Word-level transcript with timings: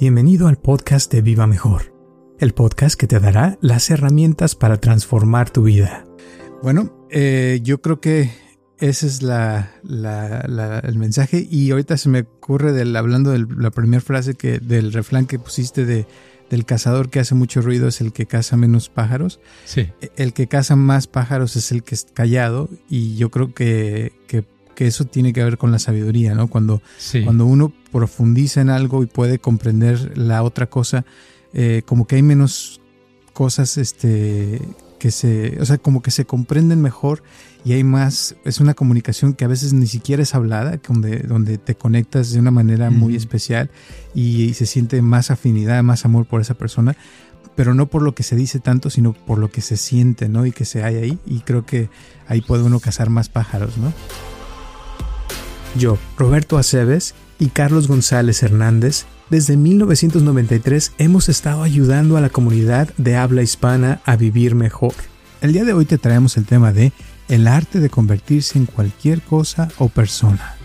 Bienvenido 0.00 0.46
al 0.46 0.58
podcast 0.58 1.12
de 1.12 1.22
Viva 1.22 1.48
Mejor, 1.48 1.92
el 2.38 2.54
podcast 2.54 2.94
que 2.96 3.08
te 3.08 3.18
dará 3.18 3.58
las 3.60 3.90
herramientas 3.90 4.54
para 4.54 4.76
transformar 4.76 5.50
tu 5.50 5.64
vida. 5.64 6.06
Bueno, 6.62 7.08
eh, 7.10 7.58
yo 7.64 7.80
creo 7.80 8.00
que 8.00 8.30
ese 8.78 9.08
es 9.08 9.22
la, 9.22 9.72
el 9.82 10.98
mensaje 10.98 11.44
y 11.50 11.72
ahorita 11.72 11.96
se 11.96 12.10
me 12.10 12.20
ocurre 12.20 12.70
del, 12.70 12.94
hablando 12.94 13.32
de 13.32 13.44
la 13.56 13.72
primera 13.72 14.00
frase 14.00 14.34
que 14.34 14.60
del 14.60 14.92
refrán 14.92 15.26
que 15.26 15.40
pusiste 15.40 15.84
de 15.84 16.06
del 16.48 16.64
cazador 16.64 17.10
que 17.10 17.20
hace 17.20 17.34
mucho 17.34 17.60
ruido 17.60 17.88
es 17.88 18.00
el 18.00 18.12
que 18.12 18.26
caza 18.26 18.56
menos 18.56 18.88
pájaros. 18.88 19.40
Sí. 19.64 19.88
El 20.16 20.32
que 20.32 20.46
caza 20.46 20.76
más 20.76 21.06
pájaros 21.06 21.56
es 21.56 21.72
el 21.72 21.82
que 21.82 21.94
es 21.94 22.06
callado 22.14 22.68
y 22.88 23.16
yo 23.16 23.30
creo 23.30 23.52
que, 23.52 24.12
que, 24.26 24.44
eso 24.86 25.04
tiene 25.04 25.32
que 25.32 25.42
ver 25.42 25.58
con 25.58 25.72
la 25.72 25.78
sabiduría, 25.78 26.34
¿no? 26.34 26.48
Cuando, 26.48 26.82
cuando 27.24 27.46
uno 27.46 27.72
profundiza 27.90 28.60
en 28.60 28.70
algo 28.70 29.02
y 29.02 29.06
puede 29.06 29.38
comprender 29.38 30.16
la 30.16 30.42
otra 30.42 30.68
cosa, 30.68 31.04
eh, 31.52 31.82
como 31.84 32.06
que 32.06 32.16
hay 32.16 32.22
menos 32.22 32.80
cosas 33.32 33.78
este, 33.78 34.60
que 34.98 35.10
se, 35.10 35.58
o 35.60 35.64
sea, 35.64 35.78
como 35.78 36.02
que 36.02 36.10
se 36.10 36.24
comprenden 36.24 36.82
mejor 36.82 37.22
y 37.64 37.72
hay 37.72 37.84
más, 37.84 38.36
es 38.44 38.60
una 38.60 38.74
comunicación 38.74 39.34
que 39.34 39.44
a 39.44 39.48
veces 39.48 39.72
ni 39.72 39.86
siquiera 39.86 40.22
es 40.22 40.34
hablada, 40.34 40.78
donde, 40.86 41.20
donde 41.20 41.58
te 41.58 41.74
conectas 41.74 42.32
de 42.32 42.38
una 42.38 42.50
manera 42.50 42.90
muy 42.90 43.16
especial 43.16 43.70
y, 44.14 44.54
se 44.54 44.66
siente 44.66 45.02
más 45.02 45.30
afinidad, 45.30 45.82
más 45.82 46.04
amor 46.04 46.26
por 46.26 46.40
esa 46.40 46.54
persona, 46.54 46.96
pero 47.56 47.74
no 47.74 47.86
por 47.86 48.02
lo 48.02 48.14
que 48.14 48.22
se 48.22 48.36
dice 48.36 48.60
tanto, 48.60 48.90
sino 48.90 49.12
por 49.12 49.38
lo 49.38 49.50
que 49.50 49.60
se 49.60 49.76
siente, 49.76 50.28
¿no? 50.28 50.46
Y 50.46 50.52
que 50.52 50.64
se 50.64 50.84
hay 50.84 50.96
ahí, 50.96 51.18
y 51.26 51.40
creo 51.40 51.66
que 51.66 51.90
ahí 52.26 52.40
puede 52.40 52.62
uno 52.62 52.80
cazar 52.80 53.10
más 53.10 53.28
pájaros, 53.28 53.78
¿no? 53.78 53.92
Yo, 55.76 55.98
Roberto 56.16 56.58
Aceves 56.58 57.14
y 57.38 57.48
Carlos 57.48 57.88
González 57.88 58.42
Hernández, 58.42 59.06
desde 59.30 59.56
1993 59.56 60.92
hemos 60.98 61.28
estado 61.28 61.62
ayudando 61.62 62.16
a 62.16 62.20
la 62.20 62.30
comunidad 62.30 62.88
de 62.96 63.16
habla 63.16 63.42
hispana 63.42 64.00
a 64.04 64.16
vivir 64.16 64.54
mejor. 64.54 64.94
El 65.40 65.52
día 65.52 65.64
de 65.64 65.74
hoy 65.74 65.84
te 65.84 65.98
traemos 65.98 66.36
el 66.36 66.46
tema 66.46 66.72
de 66.72 66.92
el 67.28 67.46
arte 67.46 67.80
de 67.80 67.90
convertirse 67.90 68.58
en 68.58 68.66
cualquier 68.66 69.20
cosa 69.20 69.68
o 69.78 69.88
persona. 69.88 70.56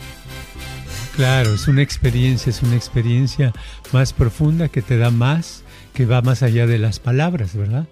Claro, 1.15 1.53
es 1.53 1.67
una 1.67 1.83
experiencia, 1.83 2.49
es 2.49 2.63
una 2.63 2.75
experiencia 2.75 3.53
más 3.91 4.13
profunda 4.13 4.69
que 4.69 4.81
te 4.81 4.97
da 4.97 5.11
más, 5.11 5.62
que 5.93 6.05
va 6.05 6.21
más 6.21 6.43
allá 6.43 6.67
de 6.67 6.79
las 6.79 6.99
palabras, 6.99 7.55
¿verdad? 7.55 7.87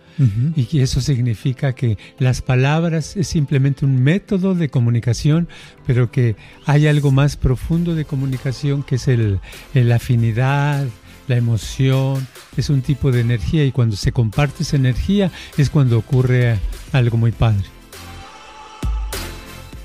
Y 0.55 0.65
que 0.65 0.83
eso 0.83 1.01
significa 1.01 1.73
que 1.73 1.97
las 2.19 2.41
palabras 2.41 3.15
es 3.15 3.27
simplemente 3.27 3.85
un 3.85 4.03
método 4.03 4.53
de 4.53 4.69
comunicación, 4.69 5.47
pero 5.87 6.11
que 6.11 6.35
hay 6.65 6.87
algo 6.87 7.11
más 7.11 7.37
profundo 7.37 7.95
de 7.95 8.05
comunicación 8.05 8.83
que 8.83 8.95
es 8.95 9.07
el, 9.07 9.39
la 9.73 9.95
afinidad, 9.95 10.85
la 11.27 11.37
emoción, 11.37 12.27
es 12.57 12.69
un 12.69 12.81
tipo 12.81 13.11
de 13.11 13.21
energía 13.21 13.65
y 13.65 13.71
cuando 13.71 13.95
se 13.95 14.11
comparte 14.11 14.63
esa 14.63 14.75
energía 14.75 15.31
es 15.57 15.69
cuando 15.69 15.97
ocurre 15.97 16.59
algo 16.91 17.17
muy 17.17 17.31
padre. 17.31 17.65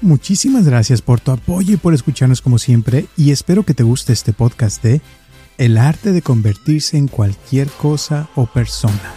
Muchísimas 0.02 0.66
gracias 0.66 1.00
por 1.00 1.20
tu 1.20 1.30
apoyo 1.30 1.74
y 1.74 1.76
por 1.78 1.94
escucharnos 1.94 2.42
como 2.42 2.58
siempre 2.58 3.06
y 3.16 3.30
espero 3.30 3.62
que 3.62 3.74
te 3.74 3.82
guste 3.82 4.12
este 4.12 4.32
podcast 4.32 4.82
de 4.82 5.00
El 5.58 5.78
arte 5.78 6.12
de 6.12 6.20
convertirse 6.20 6.98
en 6.98 7.08
cualquier 7.08 7.68
cosa 7.68 8.28
o 8.34 8.44
persona. 8.44 9.14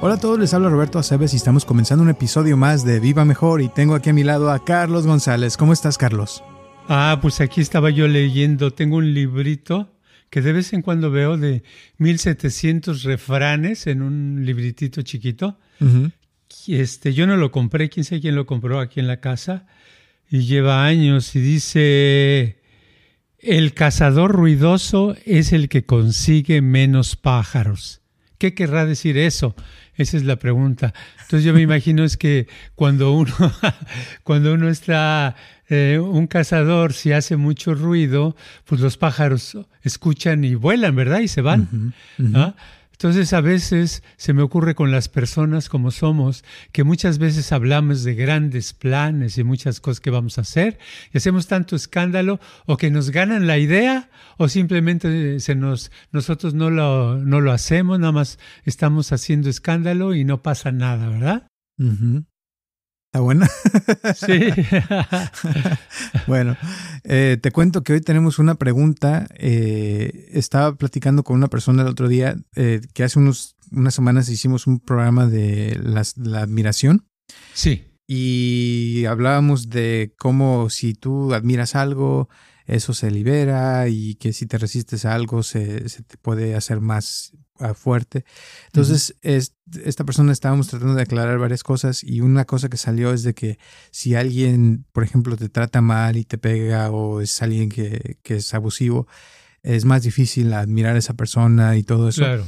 Hola 0.00 0.14
a 0.14 0.16
todos, 0.18 0.36
les 0.36 0.52
habla 0.52 0.68
Roberto 0.68 0.98
Aceves 0.98 1.32
y 1.32 1.36
estamos 1.36 1.64
comenzando 1.64 2.02
un 2.02 2.10
episodio 2.10 2.56
más 2.56 2.84
de 2.84 2.98
Viva 2.98 3.24
Mejor 3.24 3.62
y 3.62 3.68
tengo 3.68 3.94
aquí 3.94 4.10
a 4.10 4.12
mi 4.12 4.24
lado 4.24 4.50
a 4.50 4.64
Carlos 4.64 5.06
González. 5.06 5.56
¿Cómo 5.56 5.72
estás, 5.72 5.96
Carlos? 5.96 6.42
Ah, 6.88 7.20
pues 7.22 7.40
aquí 7.40 7.60
estaba 7.60 7.90
yo 7.90 8.08
leyendo, 8.08 8.72
tengo 8.72 8.96
un 8.96 9.14
librito 9.14 9.91
que 10.32 10.40
de 10.40 10.54
vez 10.54 10.72
en 10.72 10.80
cuando 10.80 11.10
veo 11.10 11.36
de 11.36 11.62
1700 11.98 13.02
refranes 13.02 13.86
en 13.86 14.00
un 14.00 14.46
libritito 14.46 15.02
chiquito. 15.02 15.58
Este, 16.66 17.12
yo 17.12 17.26
no 17.26 17.36
lo 17.36 17.52
compré, 17.52 17.90
quién 17.90 18.04
sabe 18.04 18.22
quién 18.22 18.34
lo 18.34 18.46
compró 18.46 18.80
aquí 18.80 18.98
en 18.98 19.08
la 19.08 19.20
casa 19.20 19.66
y 20.30 20.44
lleva 20.46 20.86
años 20.86 21.36
y 21.36 21.40
dice 21.40 22.62
el 23.40 23.74
cazador 23.74 24.32
ruidoso 24.32 25.16
es 25.26 25.52
el 25.52 25.68
que 25.68 25.84
consigue 25.84 26.62
menos 26.62 27.14
pájaros. 27.14 28.00
¿Qué 28.38 28.54
querrá 28.54 28.86
decir 28.86 29.18
eso? 29.18 29.54
Esa 29.96 30.16
es 30.16 30.24
la 30.24 30.36
pregunta. 30.36 30.94
Entonces 31.20 31.44
yo 31.44 31.52
me 31.52 31.60
imagino 31.60 32.04
es 32.04 32.16
que 32.16 32.48
cuando 32.74 33.12
uno, 33.12 33.32
cuando 34.24 34.54
uno 34.54 34.68
está 34.68 35.36
eh, 35.68 35.98
un 35.98 36.26
cazador, 36.26 36.92
si 36.92 37.12
hace 37.12 37.36
mucho 37.36 37.74
ruido, 37.74 38.36
pues 38.64 38.80
los 38.80 38.96
pájaros 38.96 39.58
escuchan 39.82 40.44
y 40.44 40.54
vuelan, 40.54 40.96
¿verdad? 40.96 41.20
Y 41.20 41.28
se 41.28 41.40
van. 41.42 41.94
Entonces 43.02 43.32
a 43.32 43.40
veces 43.40 44.04
se 44.16 44.32
me 44.32 44.42
ocurre 44.42 44.76
con 44.76 44.92
las 44.92 45.08
personas 45.08 45.68
como 45.68 45.90
somos, 45.90 46.44
que 46.70 46.84
muchas 46.84 47.18
veces 47.18 47.50
hablamos 47.50 48.04
de 48.04 48.14
grandes 48.14 48.74
planes 48.74 49.38
y 49.38 49.42
muchas 49.42 49.80
cosas 49.80 49.98
que 49.98 50.10
vamos 50.10 50.38
a 50.38 50.42
hacer 50.42 50.78
y 51.12 51.18
hacemos 51.18 51.48
tanto 51.48 51.74
escándalo 51.74 52.38
o 52.64 52.76
que 52.76 52.92
nos 52.92 53.10
ganan 53.10 53.48
la 53.48 53.58
idea 53.58 54.08
o 54.38 54.46
simplemente 54.46 55.40
se 55.40 55.56
nos, 55.56 55.90
nosotros 56.12 56.54
no 56.54 56.70
lo, 56.70 57.18
no 57.18 57.40
lo 57.40 57.50
hacemos, 57.50 57.98
nada 57.98 58.12
más 58.12 58.38
estamos 58.62 59.10
haciendo 59.10 59.50
escándalo 59.50 60.14
y 60.14 60.24
no 60.24 60.40
pasa 60.44 60.70
nada, 60.70 61.08
¿verdad? 61.08 61.48
¿Está 63.12 63.20
buena? 63.20 63.46
Sí. 64.16 64.40
bueno, 66.26 66.56
eh, 67.04 67.36
te 67.42 67.50
cuento 67.50 67.82
que 67.82 67.92
hoy 67.92 68.00
tenemos 68.00 68.38
una 68.38 68.54
pregunta. 68.54 69.26
Eh, 69.34 70.30
estaba 70.32 70.74
platicando 70.76 71.22
con 71.22 71.36
una 71.36 71.48
persona 71.48 71.82
el 71.82 71.88
otro 71.88 72.08
día 72.08 72.36
eh, 72.56 72.80
que 72.94 73.04
hace 73.04 73.18
unos, 73.18 73.56
unas 73.70 73.94
semanas 73.94 74.30
hicimos 74.30 74.66
un 74.66 74.80
programa 74.80 75.26
de 75.26 75.78
la 75.82 76.40
admiración. 76.40 77.06
Sí. 77.52 77.84
Y 78.06 79.04
hablábamos 79.04 79.68
de 79.68 80.14
cómo 80.16 80.70
si 80.70 80.94
tú 80.94 81.34
admiras 81.34 81.74
algo, 81.74 82.30
eso 82.64 82.94
se 82.94 83.10
libera 83.10 83.88
y 83.88 84.14
que 84.14 84.32
si 84.32 84.46
te 84.46 84.56
resistes 84.56 85.04
a 85.04 85.12
algo 85.12 85.42
se, 85.42 85.86
se 85.90 86.02
te 86.02 86.16
puede 86.16 86.54
hacer 86.54 86.80
más 86.80 87.36
fuerte. 87.74 88.24
Entonces, 88.66 89.16
esta 89.22 90.04
persona 90.04 90.32
estábamos 90.32 90.68
tratando 90.68 90.94
de 90.94 91.02
aclarar 91.02 91.38
varias 91.38 91.62
cosas 91.62 92.02
y 92.02 92.20
una 92.20 92.44
cosa 92.44 92.68
que 92.68 92.76
salió 92.76 93.12
es 93.12 93.22
de 93.22 93.34
que 93.34 93.58
si 93.90 94.14
alguien, 94.14 94.84
por 94.92 95.04
ejemplo, 95.04 95.36
te 95.36 95.48
trata 95.48 95.80
mal 95.80 96.16
y 96.16 96.24
te 96.24 96.38
pega 96.38 96.90
o 96.90 97.20
es 97.20 97.40
alguien 97.42 97.68
que, 97.68 98.18
es 98.24 98.54
abusivo, 98.54 99.06
es 99.62 99.84
más 99.84 100.02
difícil 100.02 100.52
admirar 100.52 100.96
a 100.96 100.98
esa 100.98 101.14
persona 101.14 101.76
y 101.76 101.82
todo 101.82 102.08
eso. 102.08 102.22
Claro. 102.22 102.44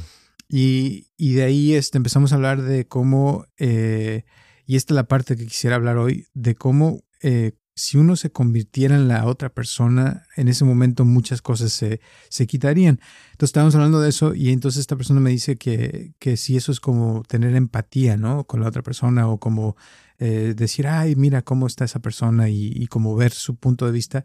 Y, 0.47 1.07
de 1.17 1.43
ahí 1.43 1.73
este, 1.73 1.97
empezamos 1.97 2.31
a 2.31 2.35
hablar 2.35 2.61
de 2.61 2.87
cómo, 2.87 3.45
eh, 3.57 4.25
y 4.65 4.75
esta 4.75 4.93
es 4.93 4.95
la 4.95 5.07
parte 5.07 5.35
que 5.35 5.45
quisiera 5.45 5.75
hablar 5.75 5.97
hoy, 5.97 6.27
de 6.33 6.55
cómo 6.55 7.03
eh, 7.21 7.53
si 7.75 7.97
uno 7.97 8.15
se 8.15 8.31
convirtiera 8.31 8.95
en 8.95 9.09
la 9.09 9.25
otra 9.25 9.49
persona, 9.49 10.23
en 10.37 10.47
ese 10.47 10.63
momento 10.63 11.03
muchas 11.03 11.41
cosas 11.41 11.73
se, 11.73 11.99
se 12.29 12.47
quitarían. 12.47 13.01
Entonces 13.31 13.49
estábamos 13.49 13.75
hablando 13.75 13.99
de 13.99 14.09
eso 14.09 14.33
y 14.33 14.51
entonces 14.51 14.79
esta 14.79 14.95
persona 14.95 15.19
me 15.19 15.29
dice 15.29 15.57
que, 15.57 16.13
que 16.19 16.37
si 16.37 16.55
eso 16.55 16.71
es 16.71 16.79
como 16.79 17.23
tener 17.27 17.53
empatía, 17.53 18.15
¿no? 18.15 18.45
Con 18.45 18.61
la 18.61 18.69
otra 18.69 18.81
persona 18.81 19.27
o 19.27 19.39
como 19.39 19.75
eh, 20.19 20.53
decir, 20.55 20.87
ay, 20.87 21.15
mira 21.17 21.41
cómo 21.41 21.67
está 21.67 21.83
esa 21.83 21.99
persona 21.99 22.47
y, 22.47 22.71
y 22.73 22.87
como 22.87 23.15
ver 23.15 23.33
su 23.33 23.57
punto 23.57 23.85
de 23.85 23.91
vista. 23.91 24.23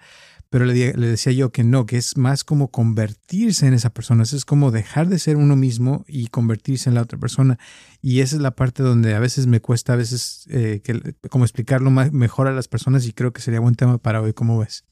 Pero 0.51 0.65
le, 0.65 0.93
decía 0.93 1.33
yo 1.33 1.53
que 1.53 1.63
no, 1.63 1.87
que 1.87 1.97
es 1.97 2.17
más 2.17 2.43
como 2.43 2.73
convertirse 2.73 3.67
en 3.69 3.75
esa 3.75 3.91
persona. 3.91 4.25
es 4.25 4.45
como 4.45 4.73
dejar 4.73 5.09
de 5.09 5.21
ser 5.21 5.37
uno 5.37 5.55
mismo 5.55 6.05
y 6.09 6.27
convertirse 6.27 6.91
en 6.91 6.97
la 6.97 7.03
otra 7.03 7.19
persona. 7.19 7.59
Y 8.03 8.21
esa 8.21 8.37
es 8.37 8.43
la 8.43 8.57
parte 8.57 8.83
donde 8.83 9.15
a 9.15 9.21
veces 9.21 9.47
me 9.47 9.61
cuesta, 9.61 9.93
a 9.93 9.97
veces, 9.97 10.47
eh, 10.51 10.81
que, 10.83 11.15
como 11.31 11.45
explicarlo 11.45 11.91
más, 11.93 12.13
mejor 12.13 12.49
a 12.49 12.53
las 12.53 12.67
personas 12.67 13.07
y 13.07 13.13
creo 13.13 13.33
que 13.33 13.41
sería 13.41 13.61
buen 13.61 13.77
tema 13.77 13.99
para 13.99 14.21
hoy. 14.21 14.33
¿Cómo 14.33 14.59
ves? 14.59 14.85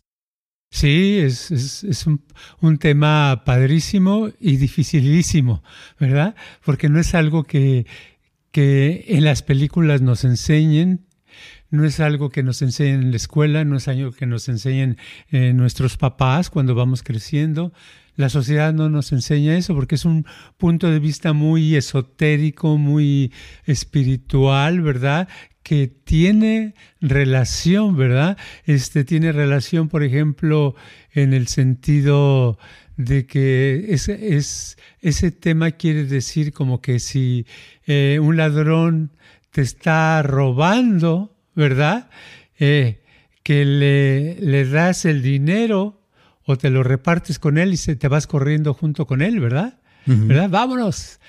Sí, 0.71 1.19
es, 1.19 1.51
es, 1.51 1.83
es 1.83 2.07
un, 2.07 2.23
un, 2.61 2.79
tema 2.79 3.43
padrísimo 3.45 4.29
y 4.39 4.59
dificilísimo, 4.59 5.63
¿verdad? 5.99 6.37
Porque 6.65 6.91
no 6.91 7.01
es 7.01 7.15
algo 7.15 7.45
que, 7.45 7.87
que 8.53 9.07
en 9.09 9.25
las 9.25 9.43
películas 9.43 10.03
nos 10.03 10.25
enseñen, 10.25 11.08
no 11.71 11.85
es 11.85 12.01
algo 12.01 12.31
que 12.31 12.43
nos 12.43 12.63
enseñen 12.63 13.03
en 13.03 13.11
la 13.11 13.17
escuela, 13.17 13.65
no 13.65 13.77
es 13.77 13.89
algo 13.89 14.13
que 14.13 14.27
nos 14.27 14.49
enseñen 14.49 14.97
eh, 15.31 15.53
nuestros 15.53 15.97
papás 15.97 16.51
cuando 16.51 16.75
vamos 16.75 17.03
creciendo. 17.03 17.73
La 18.17 18.29
sociedad 18.29 18.75
no 18.75 18.89
nos 18.89 19.13
enseña 19.13 19.57
eso 19.57 19.75
porque 19.75 19.95
es 19.95 20.05
un 20.05 20.27
punto 20.57 20.91
de 20.91 20.99
vista 20.99 21.33
muy 21.33 21.77
esotérico, 21.77 22.77
muy 22.77 23.33
espiritual, 23.65 24.81
¿verdad? 24.81 25.29
que 25.63 25.87
tiene 25.87 26.75
relación, 26.99 27.95
¿verdad? 27.95 28.39
Este 28.65 29.05
tiene 29.05 29.33
relación, 29.33 29.91
por 29.91 30.03
ejemplo, 30.03 30.75
en 31.13 31.35
el 31.35 31.47
sentido 31.47 32.59
de 32.97 33.27
que 33.27 33.85
ese, 33.91 34.37
es, 34.37 34.79
ese 35.03 35.31
tema 35.31 35.73
quiere 35.73 36.05
decir 36.05 36.55
como 36.55 36.81
que 36.81 36.99
si 36.99 37.47
eh, 37.87 38.19
un 38.21 38.39
ladrón 38.39 39.13
te 39.51 39.63
está 39.63 40.23
robando, 40.23 41.37
¿verdad? 41.55 42.11
Eh, 42.59 43.03
que 43.43 43.65
le, 43.65 44.37
le 44.41 44.69
das 44.69 45.05
el 45.05 45.23
dinero 45.23 46.03
o 46.45 46.57
te 46.57 46.71
lo 46.71 46.83
repartes 46.83 47.39
con 47.39 47.59
él 47.59 47.73
y 47.73 47.77
se, 47.77 47.97
te 47.97 48.09
vas 48.09 48.27
corriendo 48.27 48.75
junto 48.75 49.07
con 49.07 49.23
él, 49.23 49.41
¿verdad? 49.41 49.79
¿verdad? 50.09 50.49
Vámonos. 50.49 51.21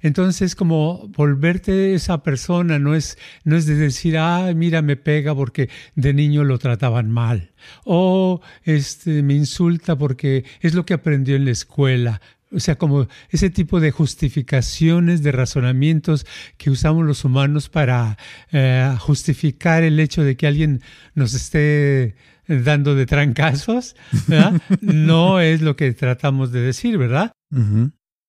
Entonces, 0.00 0.54
como 0.54 1.08
volverte 1.08 1.94
esa 1.94 2.22
persona 2.22 2.78
no 2.78 2.94
es, 2.94 3.18
no 3.44 3.56
es 3.56 3.66
de 3.66 3.74
decir, 3.74 4.16
ah, 4.18 4.50
mira, 4.54 4.82
me 4.82 4.96
pega 4.96 5.34
porque 5.34 5.68
de 5.94 6.14
niño 6.14 6.44
lo 6.44 6.58
trataban 6.58 7.10
mal. 7.10 7.52
O 7.84 8.40
este, 8.64 9.22
me 9.22 9.34
insulta 9.34 9.96
porque 9.96 10.44
es 10.60 10.74
lo 10.74 10.86
que 10.86 10.94
aprendió 10.94 11.36
en 11.36 11.44
la 11.44 11.50
escuela. 11.50 12.20
O 12.50 12.60
sea, 12.60 12.76
como 12.76 13.08
ese 13.30 13.50
tipo 13.50 13.78
de 13.78 13.90
justificaciones, 13.90 15.22
de 15.22 15.32
razonamientos 15.32 16.26
que 16.56 16.70
usamos 16.70 17.04
los 17.04 17.24
humanos 17.24 17.68
para 17.68 18.16
eh, 18.52 18.94
justificar 19.00 19.82
el 19.82 20.00
hecho 20.00 20.22
de 20.24 20.36
que 20.36 20.46
alguien 20.46 20.80
nos 21.14 21.34
esté 21.34 22.16
dando 22.46 22.94
de 22.94 23.06
trancazos, 23.06 23.96
no 24.80 25.40
es 25.40 25.60
lo 25.60 25.76
que 25.76 25.92
tratamos 25.92 26.50
de 26.50 26.60
decir, 26.60 26.96
¿verdad? 26.96 27.32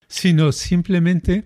Sino 0.08 0.52
simplemente 0.52 1.46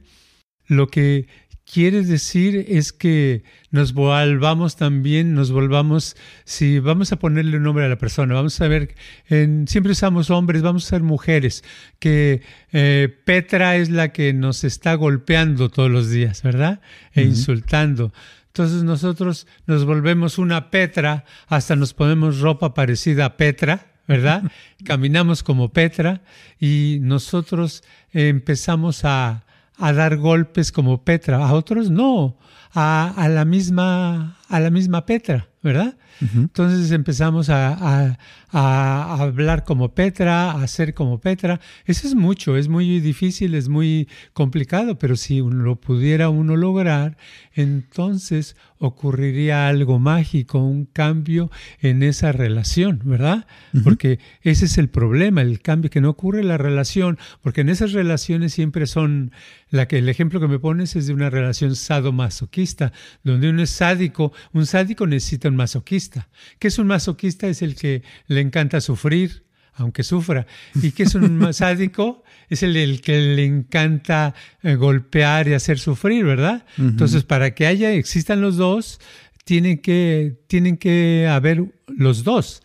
lo 0.67 0.87
que 0.87 1.27
quiere 1.73 2.03
decir 2.03 2.67
es 2.69 2.93
que 2.93 3.43
nos 3.71 3.93
volvamos 3.93 4.75
también, 4.75 5.33
nos 5.33 5.51
volvamos, 5.51 6.15
si 6.45 6.77
vamos 6.77 7.11
a 7.11 7.17
ponerle 7.17 7.57
un 7.57 7.63
nombre 7.63 7.83
a 7.83 7.89
la 7.89 7.97
persona, 7.97 8.35
vamos 8.35 8.61
a 8.61 8.67
ver, 8.67 8.93
en, 9.27 9.67
siempre 9.67 9.93
usamos 9.93 10.29
hombres, 10.29 10.61
vamos 10.61 10.85
a 10.85 10.89
ser 10.89 11.01
mujeres, 11.01 11.63
que 11.97 12.43
eh, 12.73 13.09
Petra 13.25 13.75
es 13.75 13.89
la 13.89 14.09
que 14.11 14.33
nos 14.33 14.63
está 14.63 14.93
golpeando 14.93 15.69
todos 15.69 15.89
los 15.89 16.11
días, 16.11 16.43
¿verdad? 16.43 16.79
E 17.13 17.23
insultando. 17.23 18.13
Entonces 18.49 18.83
nosotros 18.83 19.47
nos 19.65 19.83
volvemos 19.83 20.37
una 20.37 20.69
Petra, 20.69 21.25
hasta 21.47 21.75
nos 21.75 21.95
ponemos 21.95 22.39
ropa 22.39 22.75
parecida 22.75 23.25
a 23.25 23.35
Petra, 23.35 23.87
¿verdad? 24.07 24.43
Caminamos 24.85 25.41
como 25.41 25.73
Petra 25.73 26.21
y 26.59 26.99
nosotros 27.01 27.83
empezamos 28.11 29.05
a, 29.05 29.43
dar 29.77 30.17
golpes 30.17 30.71
como 30.71 31.03
Petra, 31.03 31.45
a 31.45 31.53
otros 31.53 31.89
no, 31.89 32.37
a, 32.73 33.27
la, 33.29 33.45
misma, 33.45 34.37
a 34.49 34.59
la 34.59 34.69
misma 34.69 35.05
Petra, 35.05 35.47
¿verdad? 35.61 35.95
Entonces 36.21 36.91
empezamos 36.91 37.49
a, 37.49 38.17
hablar 38.51 39.63
como 39.63 39.93
Petra, 39.93 40.51
a 40.51 40.63
hacer 40.63 40.93
como 40.93 41.19
Petra. 41.19 41.59
Eso 41.85 42.07
es 42.07 42.15
mucho, 42.15 42.55
es 42.55 42.67
muy 42.67 42.99
difícil, 42.99 43.55
es 43.55 43.67
muy 43.67 44.07
complicado, 44.33 44.97
pero 44.97 45.15
si 45.15 45.39
lo 45.39 45.75
pudiera 45.75 46.29
uno 46.29 46.55
lograr, 46.55 47.17
entonces 47.53 48.55
ocurriría 48.85 49.67
algo 49.67 49.97
mágico, 49.99 50.59
un 50.59 50.85
cambio 50.85 51.49
en 51.79 52.03
esa 52.03 52.31
relación, 52.31 53.01
¿verdad? 53.05 53.47
Porque 53.83 54.19
ese 54.41 54.65
es 54.65 54.77
el 54.77 54.89
problema, 54.89 55.41
el 55.41 55.61
cambio 55.61 55.89
que 55.89 56.01
no 56.01 56.09
ocurre 56.09 56.41
en 56.41 56.49
la 56.49 56.57
relación, 56.57 57.17
porque 57.41 57.61
en 57.61 57.69
esas 57.69 57.93
relaciones 57.93 58.53
siempre 58.53 58.85
son, 58.85 59.31
la 59.69 59.87
que 59.87 59.99
el 59.99 60.09
ejemplo 60.09 60.39
que 60.39 60.47
me 60.47 60.59
pones 60.59 60.95
es 60.95 61.07
de 61.07 61.13
una 61.13 61.29
relación 61.29 61.75
sadomasoquista, 61.75 62.91
donde 63.23 63.49
uno 63.49 63.63
es 63.63 63.69
sádico, 63.69 64.33
un 64.51 64.65
sádico 64.65 65.07
necesita 65.07 65.47
un 65.47 65.55
masoquista. 65.55 66.27
¿Qué 66.59 66.67
es 66.67 66.77
un 66.77 66.87
masoquista? 66.87 67.47
Es 67.47 67.61
el 67.61 67.75
que 67.75 68.03
le 68.27 68.41
encanta 68.41 68.81
sufrir, 68.81 69.43
aunque 69.75 70.03
sufra. 70.03 70.45
¿Y 70.75 70.91
qué 70.91 71.03
es 71.03 71.15
un 71.15 71.53
sádico? 71.53 72.23
Es 72.49 72.63
el, 72.63 73.01
que 73.01 73.19
le 73.19 73.45
encanta 73.45 74.33
eh, 74.61 74.75
golpear 74.75 75.47
y 75.47 75.53
hacer 75.53 75.79
sufrir, 75.79 76.25
¿verdad? 76.25 76.65
Entonces, 76.77 77.23
para 77.23 77.55
que 77.55 77.65
haya, 77.65 77.91
existan 77.91 78.41
los 78.41 78.57
dos, 78.57 78.99
tienen 79.43 79.79
que, 79.79 80.35
tienen 80.47 80.77
que 80.77 81.27
haber 81.29 81.63
los 81.87 82.23
dos 82.23 82.61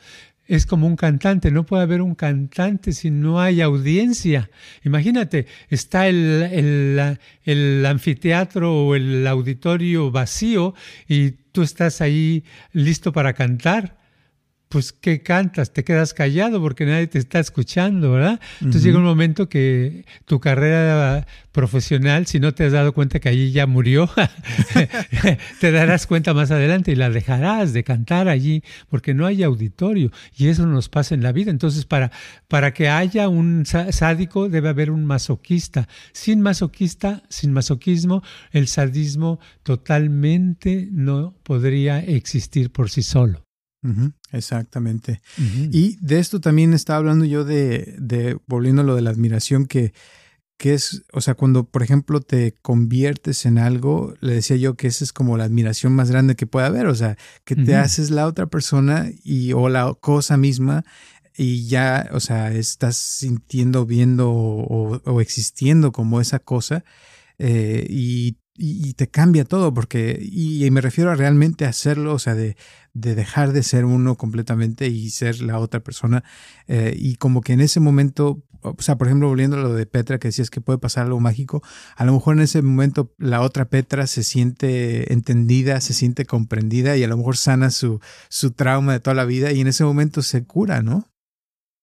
es 0.49 0.65
como 0.65 0.87
un 0.87 0.97
cantante, 0.97 1.51
no 1.51 1.67
puede 1.67 1.83
haber 1.83 2.01
un 2.01 2.15
cantante 2.15 2.93
si 2.93 3.11
no 3.11 3.39
hay 3.39 3.61
audiencia. 3.61 4.51
Imagínate, 4.83 5.47
está 5.69 6.09
el, 6.09 7.19
el, 7.45 7.87
anfiteatro 7.87 8.87
o 8.87 8.95
el 8.95 9.27
auditorio 9.27 10.11
vacío 10.11 10.75
y 11.07 11.33
tú 11.53 11.63
estás 11.63 12.01
ahí 12.01 12.45
listo 12.73 13.13
para 13.13 13.35
cantar 13.35 13.99
pues 14.69 14.93
¿qué 14.93 15.23
cantas? 15.23 15.73
Te 15.73 15.85
quedas 15.85 16.13
callado 16.13 16.61
porque 16.61 16.85
nadie 16.85 17.07
te 17.07 17.19
está 17.19 17.39
escuchando, 17.39 18.13
¿verdad? 18.13 18.41
Entonces 18.61 18.85
llega 18.85 18.99
un 18.99 19.05
momento 19.05 19.49
que 19.49 20.05
tu 20.27 20.41
carrera 20.41 21.27
profesional, 21.53 22.27
si 22.27 22.39
no 22.39 22.53
te 22.53 22.65
has 22.65 22.73
dado 22.73 22.93
cuenta 22.93 23.19
que 23.19 23.29
allí 23.29 23.51
ya 23.51 23.67
murió, 23.67 24.11
te 25.61 25.73
darás 25.73 26.07
cuenta 26.07 26.35
más 26.35 26.51
adelante 26.51 26.93
y 26.93 26.97
la 26.97 27.11
dejarás 27.11 27.73
de 27.73 27.83
cantar 27.83 28.29
allí 28.29 28.63
porque 28.89 29.15
no 29.15 29.27
hay 29.27 29.43
auditorio 29.43 30.13
y 30.37 30.49
eso 30.49 30.67
nos 30.67 30.89
pasa 30.89 31.15
en 31.15 31.23
la 31.23 31.33
vida. 31.33 31.51
Entonces 31.51 31.87
para, 31.87 32.13
para 32.47 32.73
que 32.75 32.89
haya 32.89 33.29
un 33.29 33.65
sádico 33.65 34.49
debe 34.49 34.69
haber 34.69 34.91
un 34.91 35.05
masoquista. 35.05 35.89
Sin 36.13 36.41
masoquista, 36.41 37.23
sin 37.29 37.53
masoquismo, 37.53 38.23
el 38.53 38.69
sadismo 38.69 39.41
totalmente 39.63 40.89
no 40.93 41.35
podría 41.43 42.01
existir 42.01 42.71
por 42.71 42.91
sí 42.91 43.03
solo 43.03 43.48
exactamente. 44.33 45.21
Y 45.73 45.97
de 46.01 46.19
esto 46.19 46.41
también 46.41 46.75
estaba 46.75 46.99
hablando 46.99 47.25
yo 47.25 47.45
de, 47.45 47.95
de, 47.99 48.39
volviendo 48.47 48.83
a 48.83 48.85
lo 48.85 48.95
de 48.95 49.03
la 49.03 49.11
admiración, 49.11 49.67
que, 49.67 49.93
que 50.59 50.75
es, 50.75 51.05
o 51.13 51.21
sea, 51.21 51.35
cuando 51.35 51.65
por 51.65 51.83
ejemplo 51.83 52.21
te 52.21 52.53
conviertes 52.61 53.47
en 53.47 53.59
algo, 53.59 54.15
le 54.21 54.35
decía 54.35 54.57
yo 54.57 54.75
que 54.75 54.89
esa 54.89 55.05
es 55.05 55.13
como 55.13 55.37
la 55.37 55.45
admiración 55.45 55.93
más 55.93 56.11
grande 56.11 56.35
que 56.35 56.47
puede 56.47 56.67
haber, 56.67 56.87
o 56.87 56.95
sea, 56.95 57.17
que 57.45 57.55
te 57.55 57.77
haces 57.77 58.11
la 58.11 58.27
otra 58.27 58.47
persona 58.47 59.09
y 59.23 59.53
o 59.53 59.69
la 59.69 59.95
cosa 60.01 60.37
misma 60.37 60.85
y 61.37 61.69
ya, 61.69 62.11
o 62.13 62.19
sea, 62.19 62.53
estás 62.53 62.97
sintiendo, 62.97 63.87
viendo 63.87 64.33
o, 64.33 65.21
existiendo 65.21 65.93
como 65.93 66.21
esa 66.21 66.41
cosa 66.41 66.85
eh, 67.39 67.87
y 67.89 68.39
y, 68.59 68.93
te 68.95 69.09
cambia 69.09 69.45
todo, 69.45 69.73
porque, 69.73 70.19
y, 70.21 70.69
me 70.71 70.81
refiero 70.81 71.11
a 71.11 71.15
realmente 71.15 71.65
hacerlo, 71.65 72.15
o 72.15 72.19
sea, 72.19 72.35
de, 72.35 72.57
de, 72.93 73.15
dejar 73.15 73.53
de 73.53 73.63
ser 73.63 73.85
uno 73.85 74.17
completamente 74.17 74.89
y 74.89 75.11
ser 75.11 75.41
la 75.41 75.59
otra 75.59 75.81
persona. 75.81 76.25
Eh, 76.67 76.95
y 76.99 77.17
como 77.17 77.41
que 77.41 77.53
en 77.53 77.61
ese 77.61 77.79
momento, 77.79 78.43
o 78.63 78.75
sea, 78.81 78.99
por 78.99 79.07
ejemplo, 79.07 79.29
volviendo 79.29 79.57
a 79.57 79.61
lo 79.61 79.75
de 79.75 79.87
Petra, 79.87 80.19
que 80.19 80.29
decías 80.29 80.51
que 80.51 80.61
puede 80.61 80.79
pasar 80.79 81.07
algo 81.07 81.21
mágico, 81.21 81.63
a 81.97 82.05
lo 82.05 82.13
mejor 82.13 82.37
en 82.37 82.43
ese 82.43 82.61
momento 82.61 83.15
la 83.19 83.43
otra 83.43 83.69
Petra 83.69 84.07
se 84.09 84.25
siente 84.25 85.13
entendida, 85.13 85.81
se 85.81 85.95
siente 85.95 86.27
comprendida 86.27 86.97
y 86.97 87.05
a 87.05 87.09
lo 87.09 87.17
mejor 87.17 87.37
sana 87.37 87.71
su, 87.71 88.01
su 88.29 88.51
trauma 88.51 88.93
de 88.95 89.01
toda 89.01 89.15
la 89.15 89.25
vida 89.25 89.53
y 89.53 89.61
en 89.61 89.69
ese 89.69 89.85
momento 89.85 90.23
se 90.23 90.45
cura, 90.45 90.83
¿no? 90.83 91.09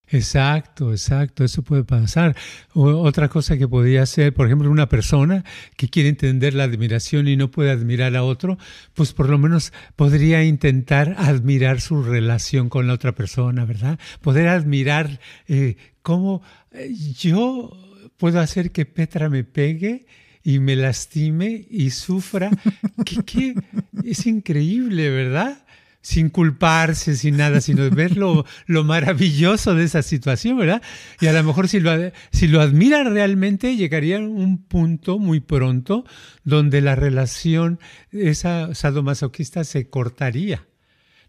Exacto, 0.08 0.92
exacto, 0.92 1.42
eso 1.42 1.62
puede 1.62 1.82
pasar. 1.82 2.36
otra 2.74 3.28
cosa 3.28 3.58
que 3.58 3.66
podría 3.66 4.06
ser, 4.06 4.32
por 4.32 4.46
ejemplo, 4.46 4.70
una 4.70 4.88
persona 4.88 5.44
que 5.76 5.88
quiere 5.88 6.08
entender 6.08 6.54
la 6.54 6.64
admiración 6.64 7.26
y 7.26 7.36
no 7.36 7.50
puede 7.50 7.72
admirar 7.72 8.14
a 8.14 8.22
otro, 8.22 8.56
pues 8.94 9.12
por 9.12 9.28
lo 9.28 9.38
menos 9.38 9.72
podría 9.96 10.44
intentar 10.44 11.16
admirar 11.18 11.80
su 11.80 12.04
relación 12.04 12.68
con 12.68 12.86
la 12.86 12.92
otra 12.92 13.16
persona, 13.16 13.64
¿verdad? 13.64 13.98
Poder 14.20 14.46
admirar 14.46 15.18
eh, 15.48 15.76
cómo 16.02 16.40
eh, 16.70 16.94
yo 17.18 17.76
puedo 18.16 18.38
hacer 18.40 18.70
que 18.70 18.86
Petra 18.86 19.28
me 19.28 19.42
pegue 19.42 20.06
y 20.46 20.60
me 20.60 20.76
lastime 20.76 21.66
y 21.68 21.90
sufra. 21.90 22.50
que, 23.26 23.56
es 24.04 24.26
increíble, 24.26 25.10
¿verdad? 25.10 25.65
Sin 26.06 26.30
culparse, 26.30 27.16
sin 27.16 27.36
nada, 27.36 27.60
sino 27.60 27.90
ver 27.90 28.16
lo, 28.16 28.44
maravilloso 28.68 29.74
de 29.74 29.82
esa 29.82 30.02
situación, 30.02 30.56
¿verdad? 30.56 30.80
Y 31.20 31.26
a 31.26 31.32
lo 31.32 31.42
mejor 31.42 31.66
si 31.66 31.80
lo, 31.80 31.90
si 32.30 32.46
lo 32.46 32.60
admira 32.60 33.02
realmente, 33.02 33.74
llegaría 33.74 34.18
a 34.18 34.20
un 34.20 34.62
punto 34.62 35.18
muy 35.18 35.40
pronto 35.40 36.04
donde 36.44 36.80
la 36.80 36.94
relación, 36.94 37.80
esa 38.12 38.72
sadomasoquista, 38.72 39.64
se 39.64 39.90
cortaría. 39.90 40.68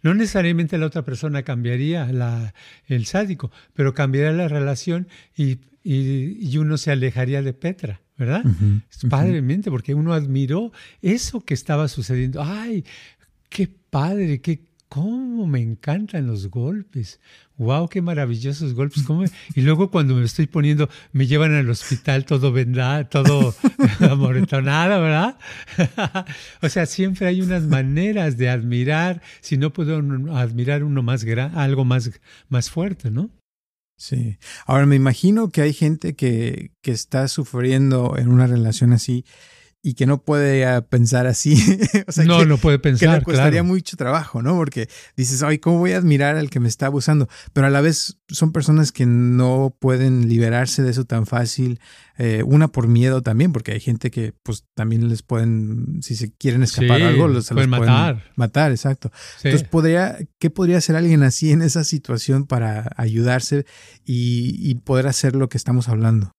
No 0.04 0.14
necesariamente 0.14 0.78
la 0.78 0.86
otra 0.86 1.04
persona 1.04 1.42
cambiaría, 1.42 2.12
la, 2.12 2.54
el 2.86 3.08
sádico, 3.08 3.52
pero 3.74 3.96
cambiaría 3.96 4.32
la 4.32 4.48
relación 4.48 5.08
y, 5.36 5.58
uno 6.60 6.78
se 6.78 6.92
alejaría 6.92 7.42
de 7.42 7.54
Petra. 7.54 8.02
¿verdad? 8.16 8.44
Padremente, 9.12 9.70
porque 9.70 9.94
uno 9.94 10.14
admiró 10.14 10.72
eso 11.04 11.42
que 11.42 11.54
estaba 11.54 11.88
sucediendo. 11.88 12.44
¡Ay! 12.44 12.84
qué 13.50 13.68
padre, 13.90 14.42
qué 14.42 14.67
cómo 14.90 15.48
me 15.48 15.62
encantan 15.62 16.28
los 16.28 16.50
golpes. 16.50 17.20
Wow, 17.58 17.90
qué 17.90 18.02
maravillosos 18.02 18.74
golpes. 18.74 19.04
Y 19.56 19.62
luego 19.62 19.90
cuando 19.92 20.16
me 20.16 20.26
estoy 20.26 20.48
poniendo, 20.48 20.90
me 21.12 21.28
llevan 21.28 21.54
al 21.54 21.70
hospital 21.70 22.26
todo 22.26 22.52
vendado, 22.52 23.08
todo 23.08 23.56
amoretonado, 24.00 25.02
¿verdad? 25.02 25.38
o 26.62 26.70
sea, 26.70 26.86
siempre 26.86 27.28
hay 27.28 27.42
unas 27.42 27.64
maneras 27.64 28.38
de 28.38 28.50
admirar, 28.50 29.22
si 29.42 29.58
no 29.58 29.74
puedo 29.74 29.98
admirar 30.36 30.84
uno 30.84 31.04
más 31.04 31.26
algo 31.54 31.84
más, 31.84 32.12
más 32.50 32.70
fuerte, 32.70 33.12
¿no? 33.12 33.30
Sí. 33.98 34.38
Ahora 34.68 34.86
me 34.86 34.96
imagino 34.96 35.50
que 35.50 35.62
hay 35.62 35.74
gente 35.74 36.16
que, 36.16 36.72
que 36.82 36.92
está 36.92 37.28
sufriendo 37.28 38.16
en 38.18 38.30
una 38.30 38.46
relación 38.46 38.94
así 38.94 39.26
y 39.84 39.94
que 39.94 40.06
no 40.06 40.22
puede 40.22 40.82
pensar 40.84 41.28
así. 41.28 41.56
no, 42.26 42.46
no 42.46 42.58
puede 42.58 42.80
pensar. 42.80 43.10
Que 43.10 43.18
le 43.20 43.24
costaría 43.24 43.64
mucho 43.64 43.96
trabajo, 43.96 44.42
¿no? 44.42 44.56
Porque 44.56 44.90
dices, 45.16 45.44
ay, 45.44 45.60
¿cómo 45.60 45.80
voy 45.80 45.94
a 45.94 45.98
admirar 45.98 46.36
al 46.36 46.50
que 46.50 46.60
me 46.60 46.68
está 46.68 46.88
abusando? 46.88 47.30
Pero 47.54 47.68
a 47.68 47.70
la 47.70 47.82
vez 47.82 48.20
son 48.28 48.52
personas 48.52 48.92
que 48.92 49.06
no 49.06 49.76
pueden 49.80 50.28
liberarse 50.28 50.84
de 50.84 50.92
eso 50.92 51.06
tan 51.06 51.26
fácil. 51.26 51.80
Eh, 52.18 52.42
una 52.44 52.68
por 52.68 52.88
miedo 52.88 53.22
también, 53.22 53.54
porque 53.54 53.72
hay 53.72 53.80
gente 53.80 54.10
que 54.10 54.34
pues 54.44 54.66
también 54.74 55.08
les 55.08 55.22
pueden, 55.22 56.00
si 56.02 56.16
se 56.16 56.34
quieren 56.34 56.64
escapar 56.64 57.02
algo, 57.04 57.28
los, 57.28 57.48
pueden 57.50 57.70
matar. 57.70 58.32
matar, 58.36 58.72
exacto. 58.72 59.12
Entonces, 59.44 59.68
podría, 59.68 60.18
¿qué 60.40 60.50
podría 60.50 60.80
hacer 60.80 60.96
alguien 60.96 61.22
así 61.22 61.52
en 61.52 61.62
esa 61.62 61.84
situación 61.84 62.46
para 62.46 62.90
ayudarse 62.98 63.66
y 64.04 64.74
poder 64.76 65.08
hacer 65.08 65.36
lo 65.36 65.48
que 65.48 65.58
estamos 65.58 65.88
hablando? 65.90 66.32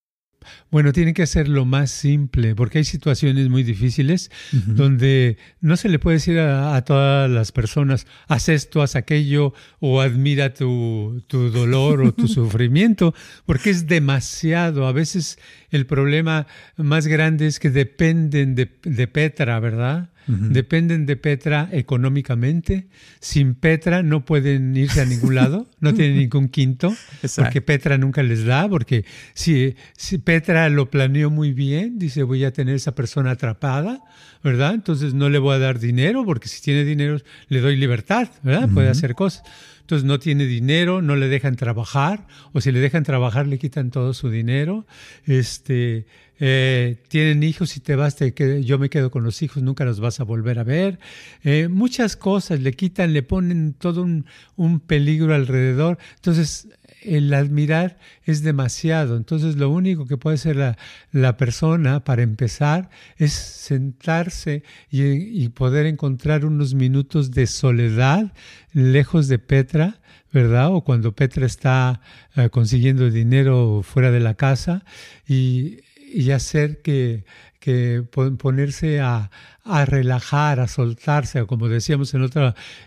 Bueno, 0.71 0.92
tiene 0.92 1.14
que 1.14 1.26
ser 1.26 1.49
lo 1.49 1.64
más 1.64 1.90
simple, 1.90 2.54
porque 2.54 2.78
hay 2.78 2.85
situaciones 2.85 3.49
muy 3.49 3.62
difíciles 3.62 4.30
donde 4.52 5.37
no 5.61 5.76
se 5.76 5.88
le 5.88 5.99
puede 5.99 6.16
decir 6.16 6.38
a, 6.38 6.80
todas 6.85 7.30
las 7.30 7.52
personas, 7.52 8.07
haz 8.28 8.49
esto, 8.49 8.83
haz 8.83 8.97
aquello, 8.97 9.54
o 9.80 10.00
admira 10.00 10.54
tu, 10.54 11.23
tu 11.26 11.50
dolor 11.50 12.02
o 12.02 12.12
tu 12.12 12.28
sufrimiento, 12.28 13.14
porque 13.47 13.71
es 13.71 13.87
demasiado. 13.87 14.87
A 14.87 14.92
veces 14.92 15.38
el 15.71 15.87
problema 15.87 16.47
más 16.76 17.07
grande 17.07 17.47
es 17.47 17.59
que 17.59 17.71
dependen 17.71 18.54
de, 18.54 18.71
de 18.83 19.09
Petra, 19.09 19.59
¿verdad? 19.61 20.11
Dependen 20.28 21.06
de 21.06 21.16
Petra 21.16 21.68
económicamente. 21.73 22.88
Sin 23.20 23.54
Petra 23.54 24.02
no 24.02 24.25
pueden 24.25 24.76
irse 24.76 25.00
a 25.00 25.06
ningún 25.06 25.35
lado, 25.35 25.66
no 25.80 25.94
tienen 25.94 26.16
ningún 26.18 26.49
quinto, 26.49 26.94
porque 27.37 27.62
Petra 27.62 27.99
nunca 27.99 28.23
les 28.23 28.44
da, 28.44 28.68
porque 28.68 29.04
si, 29.35 29.75
si, 29.97 30.18
Petra 30.18 30.68
lo 30.68 30.90
planeó 30.90 31.30
muy 31.30 31.52
bien, 31.52 31.99
dice 31.99 32.23
voy 32.23 32.44
a 32.44 32.52
tener 32.52 32.75
esa 32.75 32.94
persona 32.94 33.32
atrapada, 33.32 34.02
¿verdad? 34.44 34.75
Entonces 34.75 35.14
no 35.14 35.30
le 35.30 35.38
voy 35.38 35.54
a 35.54 35.58
dar 35.58 35.78
dinero, 35.78 36.25
porque 36.25 36.49
si 36.49 36.61
tiene 36.61 36.85
dinero 36.85 37.18
le 37.49 37.61
doy 37.61 37.76
libertad, 37.76 38.28
¿verdad? 38.42 38.68
Puede 38.68 38.88
hacer 38.88 39.14
cosas. 39.14 39.42
Entonces 39.88 40.04
no 40.04 40.18
tiene 40.18 40.44
dinero, 40.44 41.00
no 41.00 41.16
le 41.16 41.28
dejan 41.28 41.56
trabajar, 41.56 42.26
o 42.52 42.61
si 42.61 42.70
le 42.73 42.78
dejan 42.78 43.04
trabajar 43.04 43.47
le 43.47 43.58
quitan 43.58 43.90
todo 43.90 44.12
su 44.12 44.28
dinero. 44.28 44.87
Este, 45.25 46.04
eh, 46.40 46.97
tienen 47.09 47.42
hijos 47.42 47.76
y 47.76 47.80
te 47.80 47.97
vas, 47.97 48.16
te, 48.16 48.33
yo 48.64 48.78
me 48.78 48.90
quedo 48.90 49.11
con 49.11 49.25
los 49.25 49.42
hijos, 49.42 49.62
nunca 49.62 49.85
los 49.85 50.00
vas 50.00 50.21
a 50.21 50.25
volver 50.25 50.59
a 50.59 50.64
ver. 50.64 50.99
Eh, 51.45 51.68
muchas 51.68 52.16
cosas 52.16 52.61
le 52.61 52.73
quitan, 52.73 53.12
le 53.12 53.23
ponen 53.23 53.75
todo 53.75 54.02
un, 54.02 54.26
un 54.57 54.80
peligro 54.80 55.35
alrededor. 55.35 55.99
Entonces 56.16 56.68
el 57.02 57.33
admirar 57.35 57.99
es 58.25 58.42
demasiado. 58.42 59.16
Entonces 59.16 59.57
lo 59.57 59.71
único 59.71 60.07
que 60.07 60.16
puede 60.16 60.35
hacer 60.35 60.57
la, 60.57 60.76
la 61.12 61.37
persona 61.37 62.04
para 62.04 62.23
empezar 62.23 62.90
es 63.16 63.33
sentarse 63.33 64.62
y, 64.90 65.49
poder 65.50 65.87
encontrar 65.87 66.45
unos 66.45 66.75
minutos 66.75 67.30
de 67.33 67.47
soledad 67.47 68.33
lejos 68.73 69.28
de 69.28 69.38
Petra, 69.38 70.00
¿verdad? 70.33 70.73
O 70.75 70.83
cuando 70.83 71.12
Petra 71.12 71.47
está 71.47 72.00
eh, 72.37 72.50
consiguiendo 72.50 73.11
dinero 73.11 73.83
fuera 73.83 74.11
de 74.11 74.21
la 74.21 74.35
casa 74.35 74.85
y, 75.26 75.78
y 76.12 76.30
hacer 76.30 76.82
que, 76.82 77.24
que 77.60 78.04
ponerse 78.38 79.00
a, 79.00 79.30
a, 79.64 79.84
relajar, 79.84 80.60
a 80.60 80.68
soltarse, 80.68 81.46
como 81.46 81.68
decíamos 81.68 82.14
en, 82.14 82.28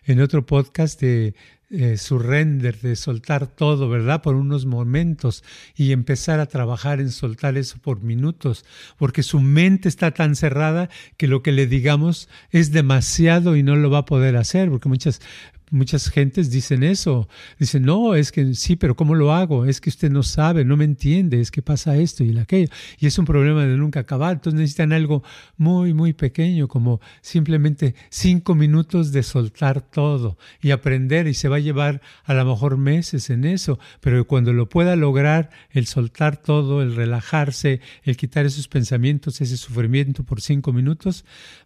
en 0.05 0.21
otro 0.21 0.45
podcast, 0.45 0.99
de, 0.99 1.35
eh, 1.73 1.95
surrender, 1.95 2.81
de 2.81 2.97
soltar 2.97 3.47
todo, 3.47 3.87
¿verdad? 3.87 4.21
Por 4.21 4.35
unos 4.35 4.65
momentos 4.65 5.41
y 5.73 5.93
empezar 5.93 6.41
a 6.41 6.45
trabajar 6.45 6.99
en 6.99 7.11
soltar 7.11 7.57
eso 7.57 7.77
por 7.79 8.01
minutos, 8.01 8.65
porque 8.97 9.23
su 9.23 9.39
mente 9.39 9.87
está 9.87 10.11
tan 10.11 10.35
cerrada 10.35 10.89
que 11.15 11.27
lo 11.27 11.41
que 11.41 11.53
le 11.53 11.67
digamos 11.67 12.27
es 12.49 12.73
demasiado 12.73 13.55
y 13.55 13.63
no 13.63 13.77
lo 13.77 13.89
va 13.89 13.99
a 13.99 14.05
poder 14.05 14.35
hacer, 14.35 14.69
porque 14.69 14.89
muchas 14.89 15.21
Muchas 15.73 16.09
gentes 16.09 16.51
dicen 16.51 16.83
eso. 16.83 17.29
Dicen, 17.57 17.83
no, 17.83 18.13
es 18.13 18.33
que 18.33 18.55
sí, 18.55 18.75
pero 18.75 18.97
¿cómo 18.97 19.15
lo 19.15 19.33
hago? 19.33 19.65
Es 19.65 19.79
que 19.79 19.89
usted 19.89 20.11
no 20.11 20.21
sabe, 20.21 20.65
no 20.65 20.75
me 20.75 20.83
entiende, 20.83 21.39
es 21.39 21.49
que 21.49 21.61
pasa 21.61 21.95
esto 21.95 22.25
y 22.25 22.37
aquello. 22.37 22.67
Y 22.99 23.07
es 23.07 23.17
un 23.17 23.23
problema 23.23 23.65
de 23.65 23.77
nunca 23.77 24.01
acabar. 24.01 24.33
Entonces 24.33 24.59
necesitan 24.59 24.91
algo 24.91 25.23
muy, 25.55 25.93
muy 25.93 26.11
pequeño, 26.11 26.67
como 26.67 26.99
simplemente 27.21 27.95
cinco 28.09 28.53
minutos 28.53 29.13
de 29.13 29.23
soltar 29.23 29.79
todo 29.79 30.37
y 30.61 30.71
aprender. 30.71 31.27
Y 31.27 31.33
se 31.33 31.47
va 31.47 31.55
a 31.55 31.59
llevar 31.59 32.01
a 32.25 32.33
lo 32.33 32.43
mejor 32.43 32.75
meses 32.75 33.29
en 33.29 33.45
eso. 33.45 33.79
Pero 34.01 34.27
cuando 34.27 34.51
lo 34.51 34.67
pueda 34.67 34.97
lograr, 34.97 35.51
el 35.69 35.87
soltar 35.87 36.35
todo, 36.35 36.81
el 36.81 36.97
relajarse, 36.97 37.79
el 38.03 38.17
quitar 38.17 38.45
esos 38.45 38.67
pensamientos, 38.67 39.39
ese 39.39 39.55
sufrimiento 39.55 40.25
por 40.25 40.41
cinco 40.41 40.73
minutos, 40.73 41.23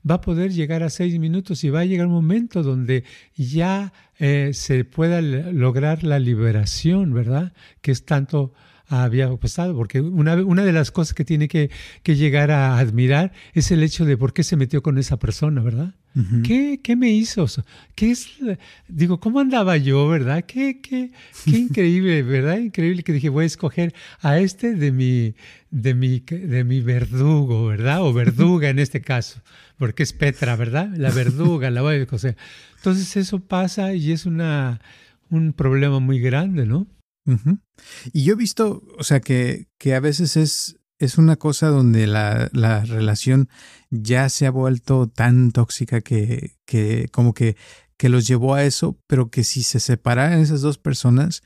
va 0.07 0.15
a 0.15 0.21
poder 0.21 0.51
llegar 0.53 0.83
a 0.83 0.91
seis 0.91 1.17
minutos 1.17 1.63
y 1.63 1.71
va 1.71 1.79
a 1.79 1.85
llegar 1.85 2.05
un 2.05 2.13
momento 2.13 2.61
donde 2.61 3.03
ya 3.35 3.93
eh, 4.17 4.51
se 4.53 4.85
pueda 4.85 5.21
lograr 5.21 6.03
la 6.03 6.19
liberación, 6.19 7.13
¿verdad? 7.13 7.53
Que 7.81 7.91
es 7.91 8.05
tanto 8.05 8.53
había 8.87 9.33
pasado, 9.37 9.75
porque 9.75 10.01
una, 10.01 10.35
una 10.35 10.63
de 10.63 10.71
las 10.71 10.91
cosas 10.91 11.13
que 11.13 11.25
tiene 11.25 11.47
que, 11.47 11.71
que, 12.03 12.15
llegar 12.15 12.51
a 12.51 12.77
admirar 12.77 13.31
es 13.53 13.71
el 13.71 13.83
hecho 13.83 14.05
de 14.05 14.17
por 14.17 14.33
qué 14.33 14.43
se 14.43 14.57
metió 14.57 14.83
con 14.83 14.97
esa 14.97 15.17
persona, 15.17 15.61
¿verdad? 15.61 15.93
¿Qué, 16.43 16.79
¿Qué, 16.81 16.95
me 16.95 17.11
hizo? 17.11 17.45
¿Qué 17.93 18.11
es, 18.11 18.29
digo, 18.87 19.19
¿cómo 19.19 19.41
andaba 19.41 19.75
yo, 19.75 20.07
verdad? 20.07 20.45
Qué, 20.45 20.79
qué, 20.79 21.11
qué 21.43 21.51
increíble, 21.57 22.23
¿verdad? 22.23 22.57
Increíble 22.57 23.03
que 23.03 23.11
dije, 23.11 23.27
voy 23.27 23.43
a 23.43 23.47
escoger 23.47 23.93
a 24.21 24.39
este 24.39 24.75
de 24.75 24.93
mi, 24.93 25.35
de 25.71 25.93
mi, 25.93 26.21
de 26.21 26.63
mi 26.63 26.79
verdugo, 26.79 27.65
¿verdad? 27.65 28.01
O 28.01 28.13
verduga 28.13 28.69
en 28.69 28.79
este 28.79 29.01
caso, 29.01 29.41
porque 29.77 30.03
es 30.03 30.13
Petra, 30.13 30.55
¿verdad? 30.55 30.89
La 30.95 31.11
verduga, 31.11 31.69
la 31.69 31.81
voy 31.81 31.95
a 31.95 31.97
escoger. 31.97 32.37
Entonces 32.77 33.17
eso 33.17 33.41
pasa 33.41 33.93
y 33.93 34.13
es 34.13 34.25
una, 34.25 34.79
un 35.29 35.51
problema 35.51 35.99
muy 35.99 36.21
grande, 36.21 36.65
¿no? 36.65 36.87
Y 38.13 38.23
yo 38.23 38.33
he 38.33 38.37
visto, 38.37 38.83
o 38.97 39.03
sea, 39.03 39.19
que, 39.19 39.67
que 39.77 39.95
a 39.95 39.99
veces 39.99 40.37
es, 40.37 40.79
es 40.99 41.17
una 41.17 41.35
cosa 41.35 41.67
donde 41.67 42.07
la, 42.07 42.49
la, 42.53 42.85
relación 42.85 43.49
ya 43.89 44.29
se 44.29 44.45
ha 44.45 44.51
vuelto 44.51 45.07
tan 45.07 45.51
tóxica 45.51 46.01
que, 46.01 46.55
que 46.65 47.07
como 47.11 47.33
que, 47.33 47.57
que 47.97 48.09
los 48.09 48.27
llevó 48.27 48.53
a 48.53 48.63
eso, 48.63 48.99
pero 49.07 49.29
que 49.29 49.43
si 49.43 49.63
se 49.63 49.79
separaran 49.79 50.39
esas 50.39 50.61
dos 50.61 50.77
personas, 50.77 51.41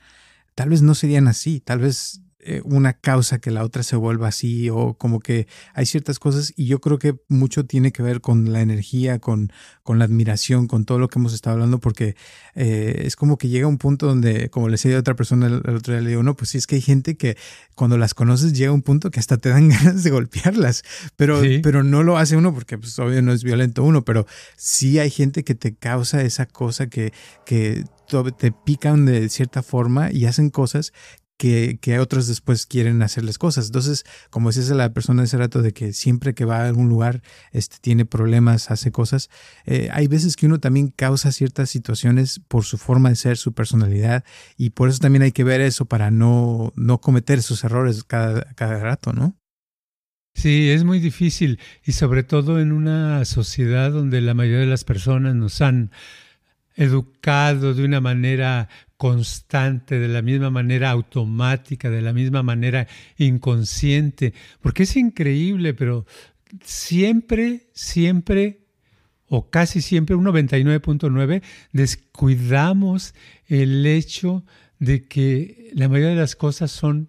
tal 0.54 0.68
vez 0.68 0.82
no 0.82 0.94
serían 0.94 1.28
así, 1.28 1.60
tal 1.60 1.78
vez 1.78 2.20
eh, 2.42 2.62
una 2.64 2.94
causa 2.94 3.38
que 3.38 3.50
la 3.50 3.62
otra 3.62 3.82
se 3.82 3.96
vuelva 3.96 4.28
así 4.28 4.70
o 4.70 4.94
como 4.94 5.20
que 5.20 5.46
hay 5.74 5.84
ciertas 5.84 6.18
cosas 6.18 6.54
y 6.56 6.66
yo 6.66 6.80
creo 6.80 6.98
que 6.98 7.16
mucho 7.28 7.66
tiene 7.66 7.92
que 7.92 8.02
ver 8.02 8.22
con 8.22 8.50
la 8.50 8.62
energía, 8.62 9.18
con, 9.18 9.52
con 9.82 9.98
la 9.98 10.06
admiración, 10.06 10.66
con 10.66 10.86
todo 10.86 10.98
lo 10.98 11.08
que 11.08 11.18
hemos 11.18 11.34
estado 11.34 11.54
hablando 11.54 11.80
porque 11.80 12.16
eh, 12.54 13.02
es 13.04 13.14
como 13.14 13.36
que 13.36 13.48
llega 13.48 13.66
un 13.66 13.76
punto 13.76 14.06
donde, 14.06 14.48
como 14.48 14.68
le 14.68 14.72
decía 14.72 14.96
a 14.96 15.00
otra 15.00 15.14
persona 15.14 15.48
el, 15.48 15.56
otro 15.56 15.92
día, 15.92 16.00
le 16.00 16.08
digo, 16.08 16.22
no, 16.22 16.34
pues 16.34 16.50
sí 16.50 16.58
es 16.58 16.66
que 16.66 16.76
hay 16.76 16.80
gente 16.80 17.18
que 17.18 17.36
cuando 17.74 17.98
las 17.98 18.14
conoces 18.14 18.54
llega 18.54 18.72
un 18.72 18.82
punto 18.82 19.10
que 19.10 19.20
hasta 19.20 19.36
te 19.36 19.50
dan 19.50 19.68
ganas 19.68 20.02
de 20.02 20.10
golpearlas, 20.10 20.82
pero, 21.16 21.42
pero 21.62 21.82
no 21.82 22.02
lo 22.02 22.16
hace 22.16 22.38
uno 22.38 22.54
porque 22.54 22.78
pues 22.78 22.98
obvio 22.98 23.20
no 23.20 23.34
es 23.34 23.44
violento 23.44 23.84
uno, 23.84 24.02
pero 24.02 24.26
sí 24.56 24.98
hay 24.98 25.10
gente 25.10 25.44
que 25.44 25.54
te 25.54 25.74
causa 25.74 26.22
esa 26.22 26.46
cosa 26.46 26.88
que, 26.88 27.12
que 27.44 27.84
te 28.38 28.52
pican 28.52 29.06
de 29.06 29.28
cierta 29.28 29.62
forma 29.62 30.10
y 30.10 30.24
hacen 30.24 30.50
cosas 30.50 30.92
que, 31.40 31.78
que, 31.80 31.98
otros 31.98 32.26
después 32.26 32.66
quieren 32.66 33.00
hacerles 33.00 33.38
cosas. 33.38 33.68
Entonces, 33.68 34.04
como 34.28 34.50
decías 34.50 34.68
la 34.68 34.92
persona 34.92 35.24
ese 35.24 35.38
rato 35.38 35.62
de 35.62 35.72
que 35.72 35.94
siempre 35.94 36.34
que 36.34 36.44
va 36.44 36.58
a 36.58 36.66
algún 36.66 36.90
lugar 36.90 37.22
este, 37.50 37.78
tiene 37.80 38.04
problemas, 38.04 38.70
hace 38.70 38.92
cosas, 38.92 39.30
eh, 39.64 39.88
hay 39.90 40.06
veces 40.06 40.36
que 40.36 40.44
uno 40.44 40.60
también 40.60 40.88
causa 40.88 41.32
ciertas 41.32 41.70
situaciones 41.70 42.42
por 42.46 42.64
su 42.64 42.76
forma 42.76 43.08
de 43.08 43.16
ser, 43.16 43.38
su 43.38 43.54
personalidad, 43.54 44.22
y 44.58 44.70
por 44.70 44.90
eso 44.90 44.98
también 44.98 45.22
hay 45.22 45.32
que 45.32 45.42
ver 45.42 45.62
eso 45.62 45.86
para 45.86 46.10
no, 46.10 46.74
no 46.76 47.00
cometer 47.00 47.38
esos 47.38 47.64
errores 47.64 48.04
cada, 48.04 48.42
cada 48.52 48.78
rato, 48.78 49.14
¿no? 49.14 49.34
Sí, 50.34 50.68
es 50.68 50.84
muy 50.84 50.98
difícil 51.00 51.58
y 51.86 51.92
sobre 51.92 52.22
todo 52.22 52.60
en 52.60 52.72
una 52.72 53.24
sociedad 53.24 53.90
donde 53.92 54.20
la 54.20 54.34
mayoría 54.34 54.60
de 54.60 54.66
las 54.66 54.84
personas 54.84 55.34
nos 55.34 55.62
han 55.62 55.90
educado 56.76 57.72
de 57.72 57.84
una 57.84 58.02
manera 58.02 58.68
constante, 59.00 59.98
de 59.98 60.08
la 60.08 60.20
misma 60.20 60.50
manera 60.50 60.90
automática, 60.90 61.88
de 61.88 62.02
la 62.02 62.12
misma 62.12 62.42
manera 62.42 62.86
inconsciente, 63.16 64.34
porque 64.60 64.82
es 64.82 64.94
increíble, 64.94 65.72
pero 65.72 66.04
siempre, 66.62 67.70
siempre 67.72 68.66
o 69.26 69.48
casi 69.48 69.80
siempre, 69.80 70.16
un 70.16 70.26
99.9, 70.26 71.42
descuidamos 71.72 73.14
el 73.46 73.86
hecho 73.86 74.44
de 74.78 75.08
que 75.08 75.70
la 75.72 75.88
mayoría 75.88 76.10
de 76.10 76.20
las 76.20 76.36
cosas 76.36 76.70
son 76.70 77.08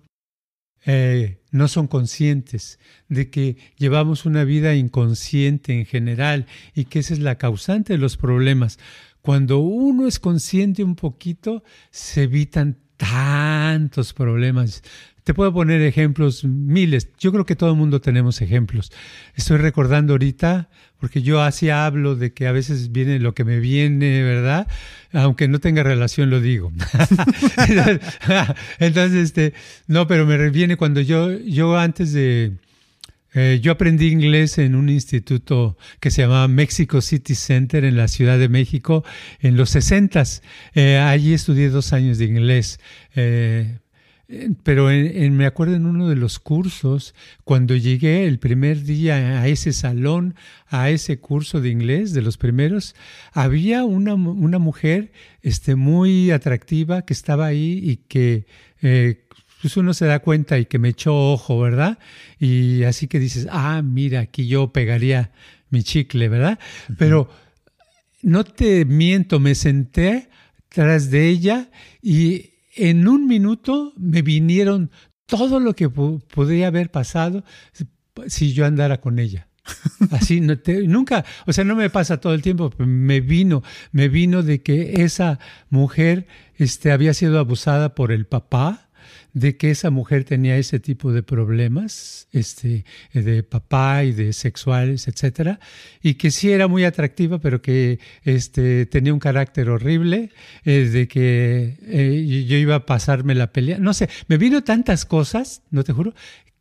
eh, 0.86 1.41
no 1.51 1.67
son 1.67 1.88
conscientes, 1.88 2.79
de 3.10 3.29
que 3.29 3.57
llevamos 3.77 4.25
una 4.25 4.45
vida 4.45 4.74
inconsciente 4.75 5.77
en 5.77 5.86
general 5.86 6.48
y 6.74 6.86
que 6.86 7.00
esa 7.00 7.13
es 7.13 7.19
la 7.19 7.38
causante 7.38 7.93
de 7.93 8.00
los 8.00 8.17
problemas. 8.17 8.79
Cuando 9.22 9.60
uno 9.60 10.08
es 10.08 10.20
consciente 10.20 10.84
un 10.84 10.96
poquito, 10.96 11.63
se 11.92 12.24
evitan 12.24 12.78
tantos 12.98 14.13
problemas. 14.13 14.84
Te 15.24 15.36
puedo 15.36 15.54
poner 15.54 15.82
ejemplos 15.82 16.44
miles. 16.44 17.10
Yo 17.20 17.32
creo 17.32 17.46
que 17.46 17.56
todo 17.56 17.70
el 17.72 17.75
mundo 17.75 18.01
tenemos 18.01 18.42
ejemplos. 18.42 18.92
Estoy 19.36 19.58
recordando 19.58 20.13
ahorita, 20.13 20.70
porque 21.00 21.22
yo 21.22 21.42
así 21.42 21.70
hablo 21.70 22.16
de 22.16 22.34
que 22.34 22.48
a 22.48 22.51
veces 22.51 22.92
viene 22.92 23.20
lo 23.20 23.36
que 23.36 23.44
me 23.44 23.60
viene, 23.60 24.24
¿verdad? 24.24 24.68
Aunque 25.13 25.48
no 25.48 25.60
tenga 25.60 25.84
relación, 25.84 26.32
lo 26.32 26.42
digo. 26.42 26.72
Entonces, 28.80 29.24
este, 29.24 29.54
no, 29.86 30.08
pero 30.08 30.25
me 30.25 30.50
viene 30.50 30.75
cuando 30.75 31.01
yo, 31.01 31.32
yo 31.38 31.78
antes 31.78 32.13
de, 32.13 32.54
eh, 33.34 33.60
yo 33.62 33.72
aprendí 33.72 34.08
inglés 34.08 34.58
en 34.58 34.76
un 34.76 34.90
instituto 34.90 35.78
que 36.00 36.12
se 36.12 36.22
llamaba 36.22 36.48
Mexico 36.48 37.02
City 37.02 37.36
Center 37.36 37.86
en 37.86 37.96
la 37.96 38.08
Ciudad 38.08 38.38
de 38.38 38.50
México 38.50 39.04
en 39.40 39.56
los 39.56 39.70
60. 39.70 40.24
Eh, 40.74 40.98
allí 40.98 41.34
estudié 41.34 41.70
dos 41.70 41.94
años 41.94 42.18
de 42.18 42.26
inglés. 42.26 42.80
Eh, 43.16 43.80
pero 44.64 44.86
me 44.88 45.46
acuerdo 45.46 45.76
en 45.76 45.86
uno 45.86 46.08
de 46.08 46.16
los 46.16 46.40
cursos, 46.40 47.14
cuando 47.44 47.76
llegué 47.76 48.26
el 48.28 48.40
primer 48.40 48.84
día 48.84 49.42
a 49.42 49.48
ese 49.48 49.74
salón, 49.74 50.36
a 50.68 50.90
ese 50.90 51.20
curso 51.20 51.60
de 51.60 51.70
inglés, 51.70 52.14
de 52.14 52.22
los 52.22 52.38
primeros, 52.38 52.96
había 53.34 53.84
una, 53.84 54.14
una 54.14 54.58
mujer 54.58 55.12
este, 55.42 55.76
muy 55.76 56.32
atractiva 56.32 57.02
que 57.02 57.14
estaba 57.14 57.46
ahí 57.46 57.82
y 57.84 57.98
que 57.98 58.46
eh, 58.82 59.26
pues 59.62 59.77
uno 59.77 59.94
se 59.94 60.06
da 60.06 60.20
cuenta 60.20 60.58
y 60.58 60.65
que 60.65 60.80
me 60.80 60.89
echó 60.89 61.34
ojo, 61.34 61.60
¿verdad? 61.60 62.00
Y 62.39 62.84
así 62.84 63.08
que 63.08 63.20
dices, 63.20 63.48
ah, 63.51 63.82
mira, 63.84 64.22
aquí 64.22 64.48
yo 64.48 64.74
pegaría 64.74 65.32
mi 65.70 65.84
chicle, 65.84 66.30
¿verdad? 66.30 66.60
Pero 66.98 67.30
no 68.22 68.44
te 68.44 68.86
miento, 68.86 69.39
me 69.39 69.56
senté 69.56 70.30
tras 70.70 71.12
de 71.12 71.27
ella 71.27 71.70
y 72.01 72.51
en 72.75 73.08
un 73.08 73.27
minuto 73.27 73.94
me 73.98 74.22
vinieron 74.22 74.91
todo 75.25 75.60
lo 75.60 75.75
que 75.75 75.89
podría 75.89 76.68
haber 76.68 76.91
pasado 76.91 77.44
si 78.27 78.53
yo 78.53 78.65
andara 78.65 79.00
con 79.00 79.20
ella. 79.20 79.48
Así, 80.12 80.41
nunca, 80.41 81.24
o 81.46 81.53
sea, 81.53 81.63
no 81.63 81.75
me 81.75 81.89
pasa 81.89 82.20
todo 82.20 82.34
el 82.34 82.41
tiempo, 82.41 82.74
me 82.77 83.22
vino, 83.22 83.63
me 83.91 84.10
vino 84.10 84.44
de 84.44 84.62
que 84.62 85.03
esa 85.03 85.39
mujer 85.70 86.27
este, 86.56 86.91
había 86.91 87.13
sido 87.13 87.39
abusada 87.39 87.96
por 87.96 88.12
el 88.12 88.25
papá, 88.25 88.89
de 89.34 89.58
que 89.58 89.72
esa 89.72 89.90
mujer 89.90 90.24
tenía 90.24 90.58
ese 90.58 90.80
tipo 90.80 91.12
de 91.12 91.24
problemas 91.24 92.28
este, 92.32 92.86
de 93.14 93.44
papá 93.44 94.04
y 94.04 94.12
de 94.12 94.34
sexuales, 94.34 95.08
etcétera, 95.08 95.60
y 96.02 96.16
que 96.16 96.32
sí 96.32 96.52
era 96.52 96.68
muy 96.68 96.84
atractiva, 96.84 97.40
pero 97.40 97.62
que 97.62 98.00
este, 98.24 98.86
tenía 98.86 99.14
un 99.14 99.20
carácter 99.20 99.70
horrible, 99.70 100.32
eh, 100.66 100.90
de 100.92 101.08
que 101.08 101.78
eh, 101.84 102.46
yo 102.48 102.58
iba 102.58 102.76
a 102.76 102.86
pasarme 102.86 103.36
la 103.36 103.52
pelea. 103.52 103.78
No 103.80 103.94
sé, 103.94 104.10
me 104.28 104.38
vino 104.38 104.64
tantas 104.64 105.06
cosas, 105.06 105.64
no 105.72 105.84
te 105.84 105.94
juro, 105.94 106.14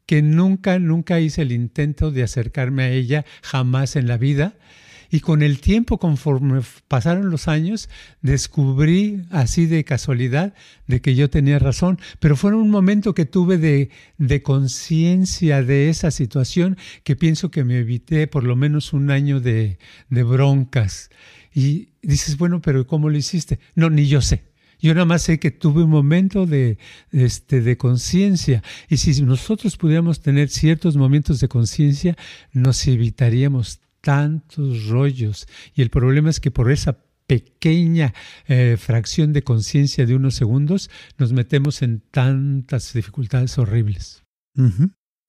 que 0.06 0.22
nunca, 0.22 0.78
nunca 0.78 1.20
hice 1.20 1.42
el 1.42 1.52
intento 1.52 2.10
de 2.10 2.24
acercarme 2.24 2.82
a 2.82 2.90
ella 2.90 3.24
jamás 3.42 3.94
en 3.96 4.08
la 4.08 4.16
vida. 4.16 4.54
Y 5.10 5.20
con 5.20 5.42
el 5.42 5.60
tiempo, 5.60 5.98
conforme 5.98 6.60
pasaron 6.86 7.30
los 7.30 7.48
años, 7.48 7.88
descubrí 8.22 9.22
así 9.30 9.66
de 9.66 9.84
casualidad 9.84 10.54
de 10.86 11.00
que 11.00 11.14
yo 11.14 11.28
tenía 11.28 11.58
razón. 11.58 11.98
Pero 12.20 12.36
fue 12.36 12.54
un 12.54 12.70
momento 12.70 13.14
que 13.14 13.24
tuve 13.24 13.58
de, 13.58 13.90
de 14.18 14.42
conciencia 14.42 15.62
de 15.62 15.88
esa 15.88 16.10
situación 16.10 16.76
que 17.02 17.16
pienso 17.16 17.50
que 17.50 17.64
me 17.64 17.78
evité 17.78 18.26
por 18.26 18.44
lo 18.44 18.54
menos 18.54 18.92
un 18.92 19.10
año 19.10 19.40
de, 19.40 19.78
de 20.08 20.22
broncas. 20.22 21.10
Y 21.52 21.88
dices, 22.02 22.36
bueno, 22.36 22.62
pero 22.62 22.86
¿cómo 22.86 23.10
lo 23.10 23.16
hiciste? 23.16 23.58
No, 23.74 23.90
ni 23.90 24.06
yo 24.06 24.20
sé. 24.20 24.50
Yo 24.80 24.94
nada 24.94 25.04
más 25.04 25.22
sé 25.22 25.38
que 25.38 25.50
tuve 25.50 25.82
un 25.82 25.90
momento 25.90 26.46
de, 26.46 26.78
este, 27.12 27.60
de 27.60 27.76
conciencia. 27.76 28.62
Y 28.88 28.96
si 28.96 29.20
nosotros 29.22 29.76
pudiéramos 29.76 30.20
tener 30.20 30.48
ciertos 30.48 30.96
momentos 30.96 31.40
de 31.40 31.48
conciencia, 31.48 32.16
nos 32.52 32.86
evitaríamos 32.86 33.80
tantos 34.00 34.86
rollos. 34.86 35.46
Y 35.74 35.82
el 35.82 35.90
problema 35.90 36.30
es 36.30 36.40
que 36.40 36.50
por 36.50 36.70
esa 36.70 36.98
pequeña 37.26 38.12
eh, 38.48 38.76
fracción 38.76 39.32
de 39.32 39.42
conciencia 39.42 40.04
de 40.04 40.16
unos 40.16 40.34
segundos 40.34 40.90
nos 41.16 41.32
metemos 41.32 41.80
en 41.82 42.00
tantas 42.00 42.92
dificultades 42.92 43.56
horribles. 43.56 44.24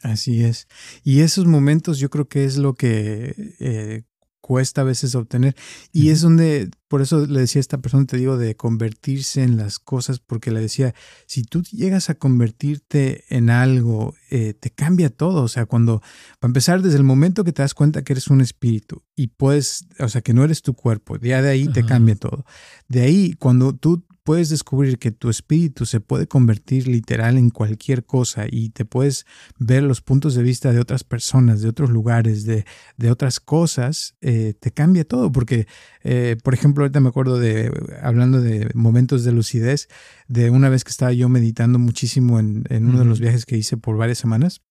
Así 0.02 0.44
es. 0.44 0.68
Y 1.04 1.22
esos 1.22 1.46
momentos 1.46 2.00
yo 2.00 2.10
creo 2.10 2.28
que 2.28 2.46
es 2.46 2.58
lo 2.58 2.74
que 2.74 3.56
eh, 3.60 4.04
cuesta 4.42 4.82
a 4.82 4.84
veces 4.84 5.16
obtener. 5.16 5.56
Y 5.94 6.10
es 6.10 6.22
donde, 6.22 6.70
por 6.88 7.02
eso 7.02 7.26
le 7.26 7.40
decía 7.40 7.60
a 7.60 7.62
esta 7.62 7.78
persona, 7.78 8.06
te 8.06 8.18
digo, 8.18 8.38
de 8.38 8.56
convertirse 8.56 9.44
en 9.44 9.58
las 9.58 9.80
cosas, 9.80 10.20
porque 10.20 10.52
le 10.52 10.60
decía, 10.60 10.94
si 11.28 11.44
tú 11.44 11.62
llegas 11.62 12.10
a 12.10 12.16
convertirte 12.16 13.24
en 13.30 13.50
algo, 13.50 14.16
eh, 14.30 14.54
te 14.54 14.72
cambia 14.72 15.10
todo. 15.10 15.44
O 15.44 15.48
sea, 15.48 15.66
cuando, 15.66 16.02
para 16.40 16.50
empezar, 16.50 16.82
desde 16.82 16.98
el 16.98 17.04
momento 17.04 17.44
que 17.44 17.54
te 17.54 17.62
das 17.62 17.74
cuenta 17.74 18.04
que 18.04 18.14
eres 18.14 18.28
un 18.28 18.42
espíritu 18.42 19.04
y 19.16 19.28
puedes, 19.28 19.86
o 20.00 20.10
sea, 20.10 20.22
que 20.22 20.34
no 20.34 20.44
eres 20.44 20.62
tu 20.62 20.74
cuerpo, 20.74 21.18
ya 21.18 21.42
de 21.42 21.50
ahí 21.50 21.68
te 21.68 21.86
cambia 21.86 22.16
todo. 22.16 22.44
De 22.88 23.02
ahí, 23.02 23.34
cuando 23.34 23.74
tú 23.74 24.04
puedes 24.24 24.50
descubrir 24.50 25.00
que 25.00 25.12
tu 25.12 25.30
espíritu 25.30 25.86
se 25.86 26.00
puede 26.00 26.28
convertir 26.28 26.88
literal 26.88 27.38
en 27.38 27.50
cualquier 27.50 28.06
cosa 28.06 28.46
y 28.50 28.70
te 28.70 28.86
puedes 28.86 29.26
ver 29.58 29.84
los 29.84 30.02
puntos 30.02 30.36
de 30.36 30.44
vista 30.44 30.72
de 30.72 30.80
otras 30.80 31.04
personas, 31.04 31.62
de 31.62 31.70
otros 31.70 31.90
lugares, 31.90 32.46
de, 32.46 32.66
de 32.98 33.12
otras 33.12 33.40
cosas, 33.40 34.16
eh, 34.22 34.54
te 34.60 34.72
cambia 34.72 35.06
todo. 35.06 35.32
Porque, 35.32 35.68
eh, 36.04 36.38
por 36.44 36.54
ejemplo, 36.54 36.84
ahorita 36.84 37.00
me 37.00 37.10
acuerdo 37.10 37.40
de, 37.40 37.72
hablando 38.02 38.42
de 38.42 38.70
momentos 38.74 39.24
de 39.24 39.32
lucidez, 39.32 39.88
de 40.28 40.50
una 40.50 40.70
vez 40.70 40.84
que 40.84 40.92
estaba 40.92 41.14
yo 41.14 41.30
meditando 41.30 41.80
muchísimo 41.80 42.40
en, 42.40 42.64
en 42.70 42.88
uno 42.88 43.00
de 43.00 43.06
los 43.06 43.20
viajes 43.20 43.46
que 43.46 43.58
hice 43.58 43.78
por 43.78 43.98
varias 43.98 44.20
semanas. 44.20 44.62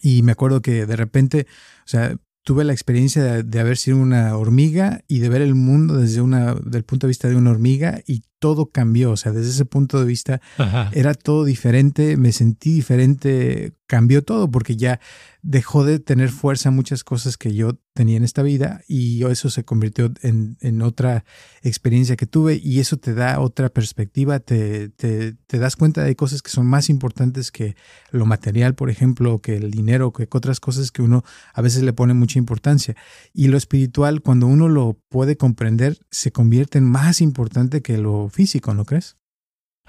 Y 0.00 0.22
me 0.22 0.32
acuerdo 0.32 0.62
que 0.62 0.86
de 0.86 0.96
repente, 0.96 1.46
o 1.84 1.88
sea, 1.88 2.16
tuve 2.48 2.64
la 2.64 2.72
experiencia 2.72 3.42
de, 3.42 3.60
haber 3.60 3.76
sido 3.76 3.98
una 3.98 4.34
hormiga 4.34 5.04
y 5.06 5.18
de 5.18 5.28
ver 5.28 5.42
el 5.42 5.54
mundo 5.54 5.98
desde 5.98 6.22
una, 6.22 6.54
del 6.54 6.82
punto 6.82 7.06
de 7.06 7.08
vista 7.08 7.28
de 7.28 7.36
una 7.36 7.50
hormiga 7.50 8.00
y 8.06 8.22
todo 8.38 8.70
cambió. 8.70 9.12
O 9.12 9.16
sea, 9.16 9.32
desde 9.32 9.50
ese 9.50 9.64
punto 9.64 9.98
de 9.98 10.06
vista 10.06 10.40
era 10.92 11.14
todo 11.14 11.44
diferente, 11.44 12.16
me 12.16 12.32
sentí 12.32 12.72
diferente, 12.72 13.74
cambió 13.86 14.22
todo 14.22 14.50
porque 14.50 14.76
ya 14.76 15.00
dejó 15.42 15.84
de 15.84 15.98
tener 15.98 16.30
fuerza 16.30 16.70
muchas 16.70 17.04
cosas 17.04 17.36
que 17.36 17.54
yo 17.54 17.78
tenía 17.94 18.16
en 18.16 18.24
esta 18.24 18.42
vida 18.42 18.82
y 18.86 19.24
eso 19.24 19.50
se 19.50 19.64
convirtió 19.64 20.12
en, 20.22 20.56
en 20.60 20.82
otra 20.82 21.24
experiencia 21.62 22.16
que 22.16 22.26
tuve 22.26 22.60
y 22.62 22.80
eso 22.80 22.96
te 22.96 23.14
da 23.14 23.40
otra 23.40 23.70
perspectiva, 23.70 24.40
te, 24.40 24.88
te, 24.90 25.32
te, 25.32 25.58
das 25.58 25.74
cuenta 25.74 26.04
de 26.04 26.14
cosas 26.14 26.42
que 26.42 26.50
son 26.50 26.66
más 26.66 26.90
importantes 26.90 27.50
que 27.50 27.76
lo 28.10 28.26
material, 28.26 28.74
por 28.74 28.90
ejemplo, 28.90 29.40
que 29.40 29.56
el 29.56 29.70
dinero, 29.70 30.12
que 30.12 30.28
otras 30.30 30.60
cosas 30.60 30.90
que 30.92 31.02
uno 31.02 31.24
a 31.54 31.62
veces 31.62 31.82
le 31.82 31.92
pone 31.92 32.14
mucha 32.14 32.38
importancia. 32.38 32.94
Y 33.32 33.48
lo 33.48 33.56
espiritual, 33.56 34.22
cuando 34.22 34.46
uno 34.46 34.68
lo 34.68 34.98
puede 35.08 35.36
comprender, 35.36 35.98
se 36.10 36.30
convierte 36.30 36.78
en 36.78 36.84
más 36.84 37.20
importante 37.20 37.82
que 37.82 37.98
lo 37.98 38.27
físico, 38.30 38.74
¿no 38.74 38.84
crees? 38.84 39.16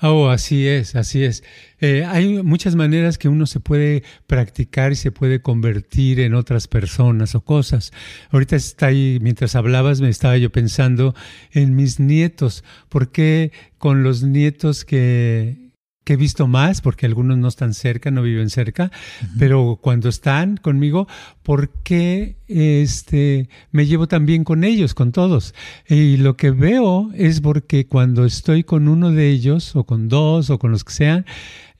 Oh, 0.01 0.29
así 0.29 0.65
es, 0.65 0.95
así 0.95 1.25
es. 1.25 1.43
Eh, 1.79 2.05
hay 2.05 2.41
muchas 2.41 2.75
maneras 2.75 3.17
que 3.17 3.27
uno 3.27 3.45
se 3.45 3.59
puede 3.59 4.03
practicar 4.27 4.93
y 4.93 4.95
se 4.95 5.11
puede 5.11 5.41
convertir 5.41 6.21
en 6.21 6.35
otras 6.35 6.67
personas 6.67 7.35
o 7.35 7.41
cosas. 7.41 7.91
Ahorita 8.31 8.55
está 8.55 8.87
ahí, 8.87 9.19
mientras 9.21 9.55
hablabas, 9.55 9.99
me 9.99 10.07
estaba 10.07 10.37
yo 10.37 10.51
pensando 10.51 11.15
en 11.51 11.75
mis 11.75 11.99
nietos. 11.99 12.63
¿Por 12.87 13.11
qué 13.11 13.51
con 13.77 14.03
los 14.03 14.23
nietos 14.23 14.85
que 14.85 15.68
he 16.13 16.17
visto 16.17 16.47
más, 16.47 16.81
porque 16.81 17.05
algunos 17.05 17.37
no 17.37 17.47
están 17.47 17.73
cerca, 17.73 18.11
no 18.11 18.21
viven 18.21 18.49
cerca, 18.49 18.91
pero 19.37 19.79
cuando 19.81 20.09
están 20.09 20.57
conmigo, 20.57 21.07
¿por 21.43 21.69
qué 21.83 22.37
este, 22.47 23.49
me 23.71 23.85
llevo 23.85 24.07
tan 24.07 24.25
bien 24.25 24.43
con 24.43 24.63
ellos, 24.63 24.93
con 24.93 25.11
todos? 25.11 25.53
Y 25.87 26.17
lo 26.17 26.35
que 26.37 26.51
veo 26.51 27.11
es 27.13 27.41
porque 27.41 27.87
cuando 27.87 28.25
estoy 28.25 28.63
con 28.63 28.87
uno 28.87 29.11
de 29.11 29.29
ellos, 29.29 29.75
o 29.75 29.85
con 29.85 30.09
dos, 30.09 30.49
o 30.49 30.59
con 30.59 30.71
los 30.71 30.83
que 30.83 30.93
sean, 30.93 31.25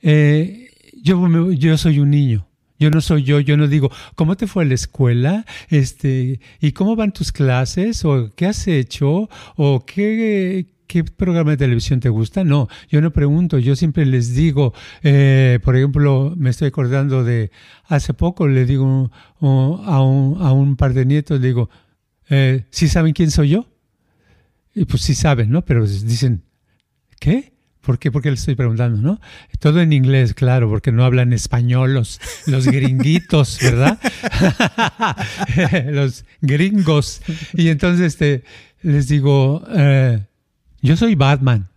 eh, 0.02 0.70
yo, 1.02 1.50
yo 1.52 1.78
soy 1.78 2.00
un 2.00 2.10
niño. 2.10 2.46
Yo 2.80 2.90
no 2.90 3.02
soy 3.02 3.24
yo, 3.24 3.40
yo 3.40 3.58
no 3.58 3.68
digo, 3.68 3.92
¿cómo 4.14 4.38
te 4.38 4.46
fue 4.46 4.64
a 4.64 4.66
la 4.66 4.72
escuela? 4.72 5.44
Este, 5.68 6.40
¿y 6.60 6.72
cómo 6.72 6.96
van 6.96 7.12
tus 7.12 7.30
clases? 7.30 8.06
¿O 8.06 8.30
qué 8.34 8.46
has 8.46 8.66
hecho? 8.68 9.28
¿O 9.56 9.84
qué, 9.84 10.64
¿qué 10.90 11.04
programa 11.04 11.52
de 11.52 11.56
televisión 11.56 12.00
te 12.00 12.08
gusta? 12.08 12.42
No, 12.42 12.66
yo 12.88 13.00
no 13.00 13.12
pregunto, 13.12 13.60
yo 13.60 13.76
siempre 13.76 14.04
les 14.04 14.34
digo, 14.34 14.74
eh, 15.04 15.60
por 15.62 15.76
ejemplo, 15.76 16.34
me 16.36 16.50
estoy 16.50 16.66
acordando 16.66 17.22
de 17.22 17.52
hace 17.84 18.12
poco, 18.12 18.48
le 18.48 18.64
digo 18.64 19.08
a, 19.40 20.02
un, 20.02 20.42
a 20.42 20.52
un 20.52 20.74
par 20.74 20.92
de 20.92 21.06
nietos, 21.06 21.40
le 21.40 21.46
digo, 21.46 21.70
eh, 22.28 22.64
¿sí 22.70 22.88
saben 22.88 23.12
quién 23.12 23.30
soy 23.30 23.50
yo? 23.50 23.68
Y 24.74 24.84
pues 24.84 25.02
sí 25.02 25.14
saben, 25.14 25.50
¿no? 25.50 25.64
Pero 25.64 25.86
dicen, 25.86 26.42
¿qué? 27.20 27.52
¿Por 27.82 28.00
qué? 28.00 28.10
Porque 28.10 28.30
le 28.30 28.34
estoy 28.34 28.56
preguntando, 28.56 29.00
¿no? 29.00 29.20
Todo 29.60 29.80
en 29.80 29.92
inglés, 29.92 30.34
claro, 30.34 30.68
porque 30.68 30.90
no 30.90 31.04
hablan 31.04 31.32
español 31.32 31.94
los, 31.94 32.18
gringuitos, 32.66 33.60
¿verdad? 33.62 34.00
los 35.86 36.24
gringos. 36.40 37.22
Y 37.54 37.68
entonces 37.68 38.06
este, 38.06 38.42
les 38.82 39.06
digo, 39.06 39.62
eh, 39.72 40.26
yo 40.80 40.96
soy 40.96 41.14
Batman. 41.14 41.68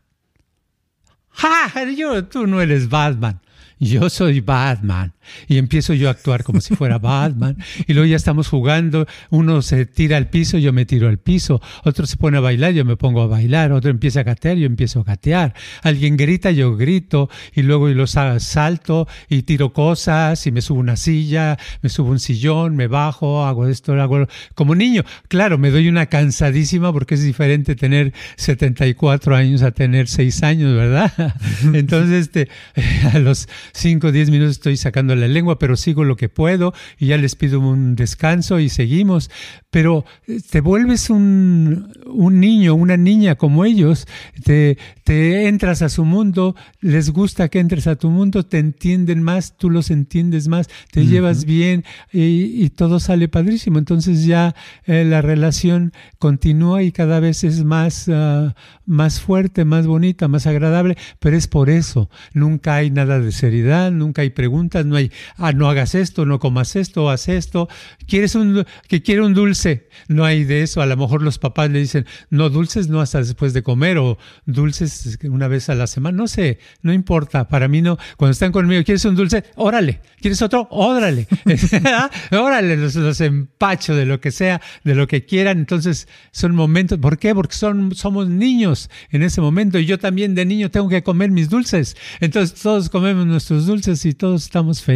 ¡Ja! 1.30 1.92
Yo, 1.96 2.26
tú 2.26 2.48
no 2.48 2.62
eres 2.62 2.90
Batman 2.90 3.40
yo 3.84 4.10
soy 4.10 4.40
Batman. 4.40 5.14
Y 5.48 5.58
empiezo 5.58 5.94
yo 5.94 6.08
a 6.08 6.12
actuar 6.12 6.44
como 6.44 6.62
si 6.62 6.76
fuera 6.76 7.00
Batman. 7.00 7.58
Y 7.88 7.94
luego 7.94 8.08
ya 8.08 8.16
estamos 8.16 8.48
jugando, 8.48 9.08
uno 9.30 9.62
se 9.62 9.86
tira 9.86 10.18
al 10.18 10.30
piso, 10.30 10.58
yo 10.58 10.74
me 10.74 10.86
tiro 10.86 11.08
al 11.08 11.18
piso, 11.18 11.62
otro 11.84 12.06
se 12.06 12.18
pone 12.18 12.38
a 12.38 12.42
bailar, 12.42 12.74
yo 12.74 12.86
me 12.86 12.98
pongo 12.98 13.22
a 13.22 13.28
bailar, 13.28 13.72
otro 13.72 13.92
empieza 13.92 14.22
a 14.22 14.24
gatear, 14.24 14.58
yo 14.58 14.66
empiezo 14.66 15.02
a 15.02 15.04
gatear. 15.04 15.54
Alguien 15.82 16.18
grita, 16.18 16.52
yo 16.52 16.76
grito, 16.76 17.30
y 17.54 17.62
luego 17.62 17.90
yo 17.90 17.96
los 17.96 18.12
salto 18.12 19.08
y 19.30 19.44
tiro 19.44 19.74
cosas, 19.74 20.46
y 20.48 20.52
me 20.52 20.62
subo 20.62 20.80
una 20.80 20.96
silla, 20.96 21.58
me 21.82 21.90
subo 21.90 22.12
un 22.12 22.20
sillón, 22.20 22.76
me 22.76 22.88
bajo, 22.88 23.46
hago 23.46 23.68
esto, 23.68 23.94
hago 24.02 24.28
como 24.56 24.76
niño. 24.76 25.04
Claro, 25.28 25.58
me 25.58 25.72
doy 25.72 25.88
una 25.88 26.08
cansadísima 26.08 26.92
porque 26.94 27.16
es 27.16 27.24
diferente 27.24 27.76
tener 27.76 28.14
74 28.38 29.36
años 29.36 29.62
a 29.64 29.72
tener 29.72 30.08
6 30.08 30.44
años, 30.44 30.76
¿verdad? 30.76 31.12
Entonces, 31.74 32.28
este, 32.28 32.50
a 33.14 33.20
los 33.20 33.48
5 33.74 34.08
o 34.08 34.12
10 34.12 34.30
minutos 34.30 34.52
estoy 34.54 34.78
sacando 34.78 35.13
la 35.16 35.28
lengua, 35.28 35.60
pero 35.60 35.76
sigo 35.76 36.04
lo 36.04 36.16
que 36.16 36.30
puedo 36.30 36.74
y 36.98 37.08
ya 37.08 37.18
les 37.18 37.36
pido 37.36 37.60
un 37.60 37.96
descanso 37.96 38.60
y 38.60 38.70
seguimos. 38.70 39.30
Pero 39.70 40.06
eh, 40.28 40.40
te 40.50 40.62
vuelves 40.62 41.10
un, 41.10 41.92
un 42.06 42.40
niño, 42.40 42.76
una 42.76 42.98
niña 42.98 43.36
como 43.36 43.66
ellos, 43.66 44.08
te, 44.44 44.78
te 45.04 45.48
entras 45.48 45.82
a 45.82 45.90
su 45.90 46.06
mundo, 46.06 46.56
les 46.80 47.10
gusta 47.10 47.50
que 47.50 47.60
entres 47.60 47.88
a 47.88 47.96
tu 47.96 48.10
mundo, 48.10 48.46
te 48.46 48.60
entienden 48.60 49.22
más, 49.22 49.58
tú 49.58 49.70
los 49.70 49.92
entiendes 49.92 50.48
más, 50.48 50.70
te 50.92 51.06
llevas 51.06 51.46
bien 51.46 51.84
y, 52.12 52.70
todo 52.70 53.00
sale 53.00 53.28
padrísimo. 53.28 53.78
Entonces 53.78 54.26
ya 54.26 54.56
eh, 54.86 55.04
la 55.06 55.22
relación 55.22 55.94
continúa 56.18 56.84
y 56.84 56.92
cada 56.92 57.20
vez 57.20 57.44
es 57.44 57.64
más, 57.64 58.10
ah, 58.10 58.56
más 58.86 59.20
fuerte, 59.20 59.66
más 59.66 59.88
bonita, 59.88 60.28
más 60.28 60.48
agradable, 60.48 60.98
pero 61.20 61.38
es 61.38 61.48
por 61.48 61.70
eso. 61.70 62.10
Nunca 62.34 62.76
hay 62.76 62.90
nada 62.90 63.20
de 63.20 63.32
seriedad, 63.32 63.92
nunca 63.92 64.22
hay 64.22 64.30
preguntas, 64.30 64.86
no 64.86 64.96
hay, 64.96 65.03
ah, 65.38 65.52
no 65.52 65.70
hagas 65.70 65.96
esto, 65.96 66.26
no 66.26 66.40
comas 66.40 66.76
esto, 66.76 67.10
haz 67.10 67.30
esto. 67.30 67.68
¿Quieres 68.08 68.36
un, 68.36 68.66
que 68.88 69.02
quiere 69.02 69.22
un 69.22 69.34
dulce? 69.34 69.90
No 70.08 70.26
hay 70.26 70.44
de 70.44 70.64
eso. 70.64 70.82
A 70.82 70.86
lo 70.86 70.98
mejor 70.98 71.22
los 71.22 71.40
papás 71.40 71.70
le 71.70 71.80
dicen, 71.80 72.06
no 72.30 72.50
dulces, 72.50 72.88
no 72.88 73.02
hasta 73.02 73.20
después 73.20 73.54
de 73.54 73.64
comer 73.64 73.98
o 73.98 74.18
dulces 74.46 75.18
una 75.24 75.48
vez 75.48 75.70
a 75.70 75.76
la 75.76 75.88
semana. 75.88 76.18
No 76.18 76.28
sé, 76.28 76.60
no 76.82 76.94
importa. 76.94 77.48
Para 77.48 77.68
mí 77.68 77.82
no. 77.82 77.98
Cuando 78.18 78.32
están 78.32 78.52
conmigo, 78.52 78.84
¿quieres 78.84 79.06
un 79.06 79.16
dulce? 79.16 79.44
Órale. 79.56 80.02
¿Quieres 80.20 80.42
otro? 80.42 80.68
Órale. 80.72 81.28
Órale, 82.32 82.78
los, 82.78 82.96
los 82.96 83.22
empacho 83.22 83.96
de 83.96 84.06
lo 84.06 84.22
que 84.22 84.32
sea, 84.32 84.62
de 84.84 84.96
lo 84.96 85.08
que 85.08 85.26
quieran. 85.26 85.60
Entonces 85.60 86.08
son 86.32 86.56
momentos. 86.56 87.00
¿Por 87.00 87.18
qué? 87.18 87.34
Porque 87.36 87.56
son, 87.56 87.94
somos 87.96 88.28
niños 88.28 88.90
en 89.12 89.24
ese 89.24 89.42
momento 89.42 89.80
y 89.80 89.86
yo 89.86 90.00
también 90.00 90.36
de 90.36 90.46
niño 90.46 90.72
tengo 90.72 90.90
que 90.90 91.04
comer 91.04 91.32
mis 91.32 91.50
dulces. 91.50 91.96
Entonces 92.20 92.60
todos 92.62 92.90
comemos 92.90 93.26
nuestros 93.26 93.66
dulces 93.66 94.06
y 94.06 94.14
todos 94.14 94.44
estamos 94.44 94.82
felices. 94.82 94.93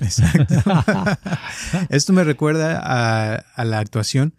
Exacto. 0.00 0.54
Esto 1.88 2.12
me 2.12 2.24
recuerda 2.24 2.80
a, 2.82 3.64
la 3.64 3.78
actuación 3.78 4.34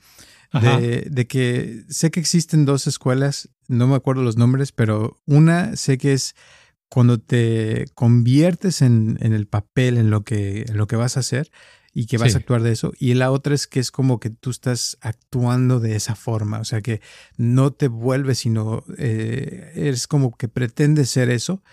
de, 0.54 1.28
que 1.28 1.84
sé 1.90 2.12
que 2.12 2.20
existen 2.20 2.66
dos 2.66 2.88
escuelas, 2.88 3.50
no 3.68 3.88
me 3.88 3.96
acuerdo 3.96 4.24
los 4.24 4.38
nombres, 4.38 4.72
pero 4.72 5.20
una 5.26 5.76
sé 5.76 5.98
que 5.98 6.14
es 6.14 6.36
cuando 6.90 7.20
te 7.20 7.86
conviertes 7.94 8.82
en, 8.82 9.18
el 9.22 9.48
papel, 9.48 9.98
en 9.98 10.10
lo 10.10 10.24
que, 10.24 10.66
en 10.68 10.78
lo 10.78 10.88
que 10.88 10.96
vas 10.96 11.18
a 11.18 11.20
hacer, 11.20 11.52
y 11.94 12.06
que 12.06 12.18
vas 12.18 12.36
a 12.36 12.38
actuar 12.38 12.62
de 12.62 12.72
eso. 12.72 12.94
Y 13.00 13.14
la 13.16 13.32
otra 13.32 13.54
es 13.56 13.68
que 13.68 13.80
es 13.80 13.92
como 13.92 14.20
que 14.20 14.30
tú 14.30 14.52
estás 14.52 14.98
actuando 15.02 15.80
de 15.80 15.96
esa 15.96 16.16
forma, 16.16 16.60
o 16.60 16.66
sea 16.66 16.82
que 16.82 17.02
no 17.36 17.72
te 17.72 17.88
vuelves, 17.88 18.40
sino 18.40 18.84
eh, 18.98 19.74
eres 19.76 20.08
como 20.08 20.36
que 20.36 20.48
pretendes 20.48 21.10
ser 21.10 21.30
eso 21.30 21.64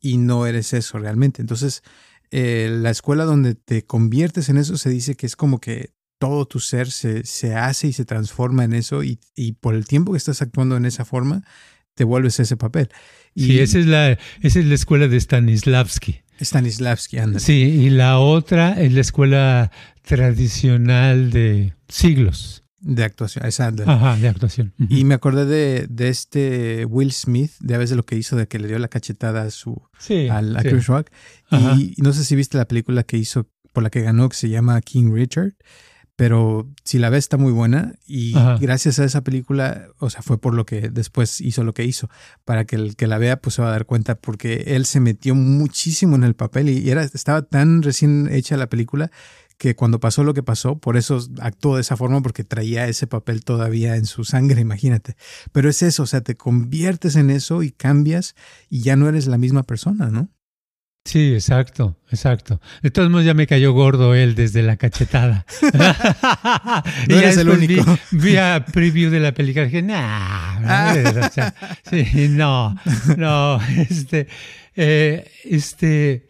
y 0.00 0.16
no 0.18 0.46
eres 0.46 0.72
eso 0.72 0.98
realmente. 0.98 1.42
Entonces, 1.42 1.82
eh, 2.30 2.68
la 2.70 2.90
escuela 2.90 3.24
donde 3.24 3.54
te 3.54 3.84
conviertes 3.84 4.48
en 4.48 4.56
eso 4.56 4.76
se 4.76 4.90
dice 4.90 5.14
que 5.14 5.26
es 5.26 5.36
como 5.36 5.60
que 5.60 5.90
todo 6.18 6.46
tu 6.46 6.60
ser 6.60 6.90
se, 6.90 7.24
se 7.24 7.54
hace 7.54 7.88
y 7.88 7.92
se 7.92 8.04
transforma 8.04 8.64
en 8.64 8.72
eso 8.72 9.04
y, 9.04 9.18
y, 9.34 9.52
por 9.52 9.74
el 9.74 9.86
tiempo 9.86 10.12
que 10.12 10.18
estás 10.18 10.42
actuando 10.42 10.76
en 10.76 10.86
esa 10.86 11.04
forma, 11.04 11.42
te 11.94 12.04
vuelves 12.04 12.40
ese 12.40 12.56
papel. 12.56 12.88
Y, 13.34 13.46
sí, 13.46 13.58
esa 13.58 13.78
es, 13.78 13.86
la, 13.86 14.12
esa 14.40 14.58
es 14.58 14.64
la 14.64 14.74
escuela 14.74 15.08
de 15.08 15.20
Stanislavski. 15.20 16.22
Stanislavski, 16.40 17.18
anda. 17.18 17.38
Sí, 17.38 17.62
y 17.62 17.90
la 17.90 18.18
otra 18.18 18.80
es 18.80 18.92
la 18.92 19.00
escuela 19.00 19.70
tradicional 20.02 21.30
de 21.30 21.74
siglos. 21.88 22.65
De 22.88 23.02
actuación, 23.02 23.44
exacto. 23.44 23.82
Ajá, 23.84 24.16
de 24.16 24.28
actuación. 24.28 24.72
Y 24.88 25.02
me 25.04 25.14
acordé 25.14 25.44
de, 25.44 25.88
de, 25.88 26.08
este 26.08 26.84
Will 26.84 27.12
Smith, 27.12 27.50
de 27.58 27.74
a 27.74 27.78
veces 27.78 27.96
lo 27.96 28.04
que 28.04 28.14
hizo, 28.14 28.36
de 28.36 28.46
que 28.46 28.60
le 28.60 28.68
dio 28.68 28.78
la 28.78 28.86
cachetada 28.86 29.42
a 29.42 29.50
su 29.50 29.82
al, 30.30 30.56
a 30.56 30.62
Chris 30.62 30.86
Rock. 30.86 31.10
Y, 31.50 31.94
no 31.98 32.12
sé 32.12 32.24
si 32.24 32.36
viste 32.36 32.56
la 32.56 32.68
película 32.68 33.02
que 33.02 33.16
hizo, 33.16 33.48
por 33.72 33.82
la 33.82 33.90
que 33.90 34.02
ganó, 34.02 34.28
que 34.28 34.36
se 34.36 34.48
llama 34.48 34.80
King 34.82 35.12
Richard 35.12 35.54
pero 36.16 36.66
si 36.82 36.98
la 36.98 37.10
ves 37.10 37.26
está 37.26 37.36
muy 37.36 37.52
buena 37.52 37.94
y 38.06 38.32
gracias 38.58 38.98
a 38.98 39.04
esa 39.04 39.22
película, 39.22 39.88
o 39.98 40.08
sea, 40.08 40.22
fue 40.22 40.40
por 40.40 40.54
lo 40.54 40.64
que 40.64 40.88
después 40.88 41.42
hizo 41.42 41.62
lo 41.62 41.74
que 41.74 41.84
hizo, 41.84 42.08
para 42.46 42.64
que 42.64 42.76
el 42.76 42.96
que 42.96 43.06
la 43.06 43.18
vea 43.18 43.36
pues 43.38 43.56
se 43.56 43.62
va 43.62 43.68
a 43.68 43.72
dar 43.72 43.84
cuenta 43.84 44.14
porque 44.14 44.64
él 44.68 44.86
se 44.86 44.98
metió 44.98 45.34
muchísimo 45.34 46.16
en 46.16 46.24
el 46.24 46.34
papel 46.34 46.70
y 46.70 46.88
era, 46.88 47.02
estaba 47.02 47.42
tan 47.42 47.82
recién 47.82 48.30
hecha 48.32 48.56
la 48.56 48.70
película 48.70 49.10
que 49.58 49.74
cuando 49.74 50.00
pasó 50.00 50.22
lo 50.24 50.34
que 50.34 50.42
pasó, 50.42 50.78
por 50.78 50.96
eso 50.96 51.18
actuó 51.40 51.76
de 51.76 51.80
esa 51.80 51.96
forma 51.96 52.22
porque 52.22 52.44
traía 52.44 52.88
ese 52.88 53.06
papel 53.06 53.44
todavía 53.44 53.96
en 53.96 54.06
su 54.06 54.24
sangre, 54.24 54.60
imagínate. 54.60 55.16
Pero 55.52 55.70
es 55.70 55.82
eso, 55.82 56.02
o 56.02 56.06
sea, 56.06 56.20
te 56.20 56.36
conviertes 56.36 57.16
en 57.16 57.30
eso 57.30 57.62
y 57.62 57.70
cambias 57.70 58.34
y 58.68 58.82
ya 58.82 58.96
no 58.96 59.08
eres 59.08 59.26
la 59.26 59.38
misma 59.38 59.62
persona, 59.62 60.10
¿no? 60.10 60.30
Sí, 61.06 61.34
exacto, 61.34 61.96
exacto. 62.10 62.60
De 62.82 62.90
todos 62.90 63.08
modos 63.08 63.24
ya 63.24 63.32
me 63.32 63.46
cayó 63.46 63.72
gordo 63.72 64.16
él 64.16 64.34
desde 64.34 64.62
la 64.62 64.76
cachetada. 64.76 65.46
y 67.08 67.12
ya 67.12 67.30
el 67.30 67.48
único. 67.48 67.84
Vi, 68.10 68.36
a 68.36 68.64
preview 68.66 69.08
de 69.10 69.20
la 69.20 69.32
película 69.32 69.66
y 69.66 69.68
dije, 69.68 69.82
nah, 69.82 70.94
sí, 71.88 72.28
no, 72.28 72.74
no, 73.16 73.60
este, 73.88 74.26
eh, 74.74 75.30
este, 75.44 76.26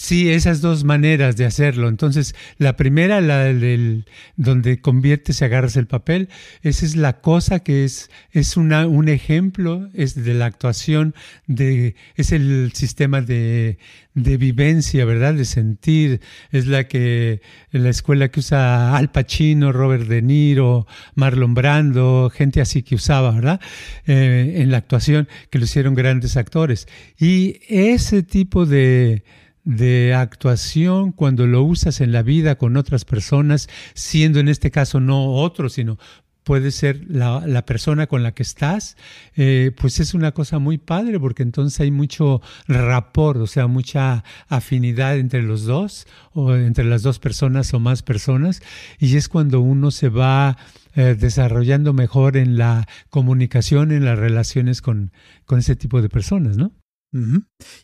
Sí, 0.00 0.30
esas 0.30 0.60
dos 0.60 0.84
maneras 0.84 1.36
de 1.36 1.44
hacerlo. 1.44 1.88
Entonces, 1.88 2.36
la 2.56 2.76
primera, 2.76 3.20
la 3.20 3.38
del 3.38 4.04
donde 4.36 4.80
conviertes 4.80 5.40
y 5.40 5.44
agarras 5.44 5.74
el 5.74 5.88
papel, 5.88 6.28
esa 6.62 6.86
es 6.86 6.94
la 6.94 7.20
cosa 7.20 7.58
que 7.58 7.84
es, 7.84 8.08
es 8.30 8.56
una, 8.56 8.86
un 8.86 9.08
ejemplo, 9.08 9.90
es 9.94 10.14
de 10.14 10.34
la 10.34 10.46
actuación, 10.46 11.16
de, 11.48 11.96
es 12.14 12.30
el 12.30 12.70
sistema 12.74 13.22
de, 13.22 13.78
de 14.14 14.36
vivencia, 14.36 15.04
¿verdad? 15.04 15.34
De 15.34 15.44
sentir. 15.44 16.20
Es 16.52 16.68
la 16.68 16.86
que, 16.86 17.42
la 17.72 17.88
escuela 17.88 18.28
que 18.28 18.38
usa 18.38 18.96
Al 18.96 19.10
Pacino, 19.10 19.72
Robert 19.72 20.06
De 20.06 20.22
Niro, 20.22 20.86
Marlon 21.16 21.54
Brando, 21.54 22.30
gente 22.32 22.60
así 22.60 22.84
que 22.84 22.94
usaba, 22.94 23.32
¿verdad? 23.32 23.60
Eh, 24.06 24.58
en 24.58 24.70
la 24.70 24.76
actuación, 24.76 25.26
que 25.50 25.58
lo 25.58 25.64
hicieron 25.64 25.96
grandes 25.96 26.36
actores. 26.36 26.86
Y 27.18 27.58
ese 27.68 28.22
tipo 28.22 28.64
de, 28.64 29.24
de 29.68 30.14
actuación 30.14 31.12
cuando 31.12 31.46
lo 31.46 31.62
usas 31.62 32.00
en 32.00 32.10
la 32.10 32.22
vida 32.22 32.56
con 32.56 32.78
otras 32.78 33.04
personas, 33.04 33.68
siendo 33.92 34.40
en 34.40 34.48
este 34.48 34.70
caso 34.70 34.98
no 34.98 35.34
otro, 35.34 35.68
sino 35.68 35.98
puede 36.42 36.70
ser 36.70 37.04
la, 37.06 37.66
persona 37.66 38.06
con 38.06 38.22
la 38.22 38.32
que 38.32 38.42
estás, 38.42 38.96
eh, 39.36 39.72
pues 39.78 40.00
es 40.00 40.14
una 40.14 40.32
cosa 40.32 40.58
muy 40.58 40.78
padre 40.78 41.20
porque 41.20 41.42
entonces 41.42 41.78
hay 41.80 41.90
mucho 41.90 42.40
rapport, 42.66 43.38
o 43.40 43.46
sea, 43.46 43.66
mucha 43.66 44.24
afinidad 44.48 45.18
entre 45.18 45.42
los 45.42 45.64
dos 45.64 46.06
o 46.32 46.54
entre 46.54 46.86
las 46.86 47.02
dos 47.02 47.18
personas 47.18 47.74
o 47.74 47.78
más 47.78 48.02
personas 48.02 48.62
y 48.98 49.14
es 49.16 49.28
cuando 49.28 49.60
uno 49.60 49.90
se 49.90 50.08
va 50.08 50.56
eh, 50.94 51.14
desarrollando 51.14 51.92
mejor 51.92 52.38
en 52.38 52.56
la 52.56 52.88
comunicación, 53.10 53.92
en 53.92 54.06
las 54.06 54.18
relaciones 54.18 54.80
con, 54.80 55.12
con 55.44 55.58
ese 55.58 55.76
tipo 55.76 56.00
de 56.00 56.08
personas, 56.08 56.56
¿no? 56.56 56.72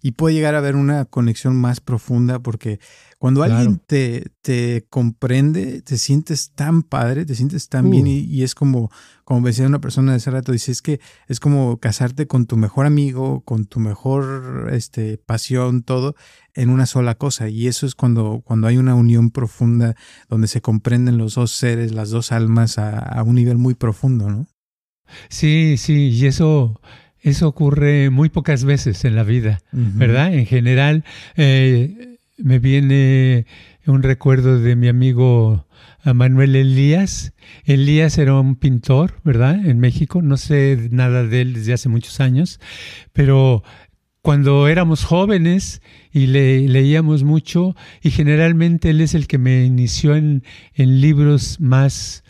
Y 0.02 0.12
puede 0.12 0.34
llegar 0.34 0.54
a 0.54 0.58
haber 0.58 0.76
una 0.76 1.06
conexión 1.06 1.56
más 1.56 1.80
profunda 1.80 2.40
porque 2.40 2.78
cuando 3.18 3.42
alguien 3.42 3.80
te, 3.86 4.32
te, 4.42 4.86
comprende, 4.90 5.80
te 5.80 5.96
sientes 5.96 6.52
tan 6.52 6.82
padre, 6.82 7.24
te 7.24 7.34
sientes 7.34 7.70
tan 7.70 7.88
bien 7.90 8.04
uh. 8.04 8.10
y, 8.10 8.42
es 8.42 8.54
como, 8.54 8.90
como 9.24 9.46
decía 9.46 9.66
una 9.66 9.80
persona 9.80 10.12
de 10.12 10.18
ese 10.18 10.30
rato, 10.30 10.52
dice, 10.52 10.72
es 10.72 10.82
que 10.82 11.00
es 11.26 11.40
como 11.40 11.78
casarte 11.78 12.26
con 12.26 12.44
tu 12.44 12.58
mejor 12.58 12.84
amigo, 12.84 13.40
con 13.40 13.64
tu 13.64 13.80
mejor 13.80 14.68
este, 14.72 15.16
pasión, 15.16 15.82
todo. 15.82 16.14
en 16.52 16.68
una 16.68 16.84
sola 16.84 17.14
cosa. 17.14 17.48
Y 17.48 17.66
eso 17.66 17.86
es 17.86 17.94
cuando, 17.94 18.42
cuando 18.44 18.66
hay 18.66 18.76
una 18.76 18.94
unión 18.94 19.30
profunda, 19.30 19.94
donde 20.28 20.46
se 20.46 20.60
comprenden 20.60 21.16
los 21.16 21.36
dos 21.36 21.52
seres, 21.52 21.92
las 21.92 22.10
dos 22.10 22.30
almas 22.30 22.76
a, 22.78 23.22
un 23.22 23.36
nivel 23.36 23.56
muy 23.56 23.74
profundo, 23.74 24.28
¿no? 24.28 24.46
Sí, 25.30 25.76
sí, 25.78 26.10
y 26.10 26.26
eso, 26.26 26.80
eso 27.24 27.48
ocurre 27.48 28.10
muy 28.10 28.28
pocas 28.28 28.64
veces 28.64 29.04
en 29.04 29.16
la 29.16 29.24
vida, 29.24 29.60
¿verdad? 29.72 30.32
En 30.34 30.44
general, 30.44 31.04
eh, 31.36 32.18
me 32.36 32.58
viene 32.58 33.46
un 33.86 34.02
recuerdo 34.02 34.60
de 34.60 34.76
mi 34.76 34.88
amigo 34.88 35.66
Manuel 36.04 36.54
Elías. 36.54 37.32
Elías 37.64 38.18
era 38.18 38.38
un 38.38 38.56
pintor, 38.56 39.14
¿verdad? 39.24 39.64
En 39.64 39.78
México. 39.80 40.20
No 40.20 40.36
sé 40.36 40.88
nada 40.90 41.24
de 41.24 41.40
él 41.40 41.54
desde 41.54 41.72
hace 41.72 41.88
muchos 41.88 42.20
años, 42.20 42.60
pero 43.14 43.62
cuando 44.20 44.68
éramos 44.68 45.04
jóvenes 45.04 45.80
y 46.12 46.26
le, 46.26 46.68
leíamos 46.68 47.24
mucho, 47.24 47.74
y 48.02 48.10
generalmente 48.10 48.90
él 48.90 49.00
es 49.00 49.14
el 49.14 49.26
que 49.26 49.38
me 49.38 49.64
inició 49.64 50.14
en, 50.14 50.44
en 50.74 51.00
libros 51.00 51.60
más 51.60 52.23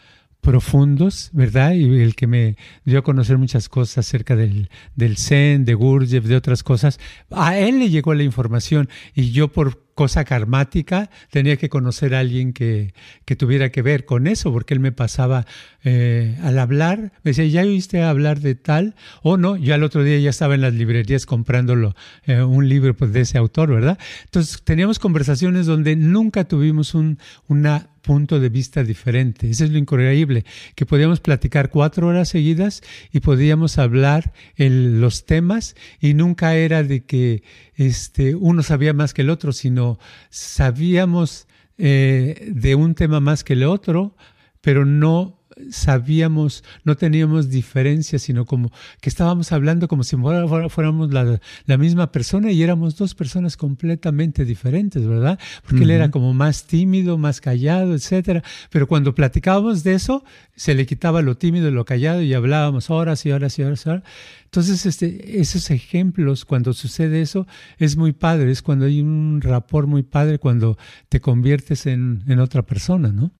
profundos, 0.45 1.31
¿verdad? 1.33 1.73
Y 1.73 2.01
el 2.01 2.15
que 2.15 2.27
me 2.27 2.57
dio 2.85 2.99
a 2.99 3.03
conocer 3.03 3.39
muchas 3.39 3.69
cosas 3.69 4.07
acerca 4.07 4.37
del, 4.37 4.69
del 4.95 5.17
Zen, 5.17 5.65
de 5.65 5.75
Gurdjieff, 5.75 6.27
de 6.27 6.37
otras 6.37 6.63
cosas. 6.63 7.01
A 7.31 7.59
él 7.59 7.81
le 7.81 7.89
llegó 7.89 8.15
la 8.15 8.23
información 8.23 8.89
y 9.15 9.33
yo 9.33 9.49
por 9.49 9.84
cosa 9.95 10.25
karmática 10.25 11.11
tenía 11.31 11.57
que 11.57 11.69
conocer 11.69 12.15
a 12.15 12.21
alguien 12.21 12.53
que, 12.53 12.95
que 13.25 13.37
tuviera 13.37 13.71
que 13.71 13.83
ver 13.83 14.05
con 14.05 14.27
eso, 14.27 14.53
porque 14.53 14.75
él 14.75 14.81
me 14.81 14.93
pasaba 14.93 15.47
eh, 15.85 16.37
al 16.43 16.59
hablar, 16.59 17.13
me 17.23 17.31
decía, 17.31 17.47
¿ya 17.47 17.63
oíste 17.63 18.03
hablar 18.03 18.41
de 18.41 18.55
tal? 18.55 18.95
O 19.23 19.37
no, 19.37 19.57
yo 19.57 19.75
al 19.75 19.83
otro 19.83 20.03
día 20.03 20.19
ya 20.19 20.31
estaba 20.31 20.55
en 20.55 20.61
las 20.63 20.75
librerías 20.75 21.27
comprándolo, 21.27 21.95
eh, 22.27 22.43
un 22.43 22.69
libro 22.69 22.95
pues, 22.95 23.13
de 23.13 23.21
ese 23.21 23.39
autor, 23.39 23.71
¿verdad? 23.71 23.99
Entonces 24.25 24.63
teníamos 24.65 24.99
conversaciones 24.99 25.67
donde 25.67 25.97
nunca 25.97 26.45
tuvimos 26.45 26.95
un, 26.95 27.19
una 27.47 27.89
punto 28.05 28.39
de 28.39 28.51
vista 28.51 28.85
diferente. 28.85 29.51
Eso 29.51 29.65
es 29.65 29.71
lo 29.71 29.79
increíble, 29.79 30.45
que 30.77 30.87
podíamos 30.87 31.21
platicar 31.21 31.71
cuatro 31.71 32.07
horas 32.07 32.29
seguidas 32.29 32.83
y 33.11 33.21
podíamos 33.21 33.79
hablar 33.79 34.33
en 34.57 35.01
los 35.01 35.25
temas 35.25 35.75
y 36.01 36.15
nunca 36.15 36.55
era 36.55 36.83
de 36.85 37.05
que 37.05 37.43
este, 37.77 38.37
uno 38.37 38.63
sabía 38.63 38.93
más 38.93 39.15
que 39.15 39.23
el 39.23 39.31
otro, 39.31 39.53
sino 39.53 39.84
sabíamos 40.31 41.47
eh, 41.79 42.51
de 42.53 42.75
un 42.75 42.95
tema 42.95 43.21
más 43.21 43.45
que 43.45 43.55
el 43.55 43.65
otro, 43.65 44.17
pero 44.61 44.85
no 44.85 45.44
sabíamos, 45.71 46.65
no 46.85 46.97
teníamos 46.97 47.49
diferencias, 47.49 48.23
sino 48.23 48.45
como 48.45 48.71
que 49.01 49.09
estábamos 49.09 49.53
hablando 49.53 49.89
como 49.89 50.05
si 50.05 50.17
fuéramos 50.17 51.13
la, 51.13 51.41
la, 51.67 51.79
misma 51.79 52.11
persona 52.13 52.51
y 52.51 52.63
éramos 52.63 52.97
dos 52.97 53.15
personas 53.15 53.57
completamente 53.57 54.45
diferentes, 54.45 55.07
¿verdad? 55.07 55.39
Porque 55.67 55.85
él 55.85 55.91
era 55.91 56.11
como 56.11 56.35
más 56.35 56.67
tímido, 56.67 57.19
más 57.19 57.41
callado, 57.41 57.95
etcétera. 57.95 58.43
Pero 58.71 58.87
cuando 58.87 59.15
platicábamos 59.15 59.85
de 59.85 59.95
eso, 59.95 60.25
se 60.57 60.75
le 60.75 60.87
quitaba 60.87 61.23
lo 61.23 61.37
tímido 61.37 61.69
y 61.69 61.73
lo 61.73 61.85
callado 61.85 62.23
y 62.23 62.35
hablábamos 62.35 62.91
horas 62.91 63.25
y 63.27 63.31
horas 63.33 63.59
y 63.59 63.63
horas. 63.63 63.87
Y 63.87 63.89
horas. 63.89 64.03
Entonces, 64.45 64.87
este, 64.87 65.41
esos 65.41 65.71
ejemplos, 65.71 66.45
cuando 66.45 66.73
sucede 66.73 67.21
eso, 67.21 67.47
es 67.79 67.97
muy 67.97 68.13
padre, 68.13 68.51
es 68.51 68.63
cuando 68.63 68.87
hay 68.87 69.01
un 69.01 69.41
rapor 69.41 69.87
muy 69.87 70.03
padre, 70.03 70.39
cuando 70.39 70.79
te 71.09 71.21
conviertes 71.21 71.87
en, 71.87 72.23
en 72.29 72.39
otra 72.39 72.63
persona, 72.63 73.13
¿no? 73.13 73.33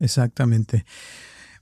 Exactamente. 0.00 0.84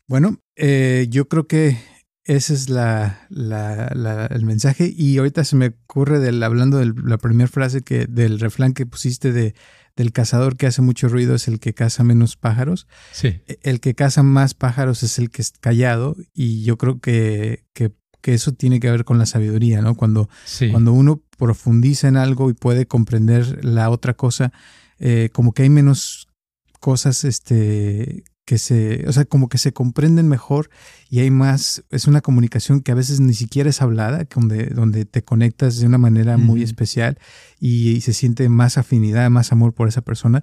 Bueno, 0.07 0.41
eh, 0.57 1.07
yo 1.11 1.29
creo 1.29 1.47
que 1.47 1.77
ese 2.25 2.53
es 2.53 2.69
la, 2.69 3.27
la, 3.31 4.27
el 4.31 4.45
mensaje. 4.45 4.93
Y 4.95 5.19
ahorita 5.19 5.45
se 5.45 5.57
me 5.57 5.75
ocurre 5.87 6.19
del, 6.19 6.43
hablando 6.43 6.79
de 6.79 6.93
la 7.05 7.19
primera 7.19 7.49
frase 7.49 7.83
que, 7.83 8.07
del 8.07 8.39
refrán 8.39 8.75
que 8.75 8.87
pusiste 8.87 9.33
de, 9.33 9.55
del 9.97 10.13
cazador 10.13 10.57
que 10.57 10.67
hace 10.67 10.83
mucho 10.83 11.09
ruido 11.09 11.35
es 11.35 11.49
el 11.49 11.59
que 11.59 11.75
caza 11.75 12.05
menos 12.05 12.37
pájaros. 12.37 12.87
Sí. 13.13 13.41
E, 13.47 13.59
el 13.63 13.81
que 13.81 13.95
caza 13.95 14.23
más 14.23 14.55
pájaros 14.55 15.03
es 15.03 15.19
el 15.19 15.31
que 15.31 15.43
es 15.43 15.53
callado. 15.59 16.17
Y 16.35 16.65
yo 16.65 16.77
creo 16.77 17.01
que, 17.01 17.65
que, 17.73 17.93
eso 18.25 18.53
tiene 18.53 18.79
que 18.79 18.91
ver 18.91 19.07
con 19.07 19.19
la 19.19 19.25
sabiduría, 19.25 19.81
¿no? 19.81 19.95
Cuando, 19.95 20.29
cuando 20.71 20.93
uno 20.93 21.23
profundiza 21.39 22.09
en 22.09 22.19
algo 22.19 22.51
y 22.51 22.53
puede 22.53 22.85
comprender 22.85 23.65
la 23.65 23.89
otra 23.89 24.13
cosa, 24.13 24.53
eh, 24.99 25.31
como 25.33 25.53
que 25.53 25.63
hay 25.63 25.71
menos 25.71 26.28
cosas 26.81 27.25
este, 27.25 28.25
que 28.49 28.57
se, 28.57 29.05
o 29.07 29.13
sea, 29.13 29.27
como 29.27 29.51
que 29.51 29.59
se 29.59 29.75
comprenden 29.75 30.27
mejor 30.27 30.71
y 31.11 31.21
hay 31.21 31.31
más, 31.31 31.85
es 31.91 32.07
una 32.07 32.23
comunicación 32.23 32.81
que 32.81 32.93
a 32.93 32.95
veces 32.95 33.21
ni 33.21 33.35
siquiera 33.35 33.69
es 33.69 33.83
hablada, 33.83 34.27
donde, 34.35 34.69
donde 34.69 35.05
te 35.05 35.23
conectas 35.23 35.79
de 35.79 35.87
una 35.87 35.99
manera 35.99 36.39
muy 36.39 36.63
especial 36.63 37.19
y, 37.61 38.01
se 38.01 38.15
siente 38.15 38.49
más 38.49 38.79
afinidad, 38.79 39.29
más 39.29 39.53
amor 39.53 39.75
por 39.75 39.87
esa 39.87 40.01
persona, 40.01 40.43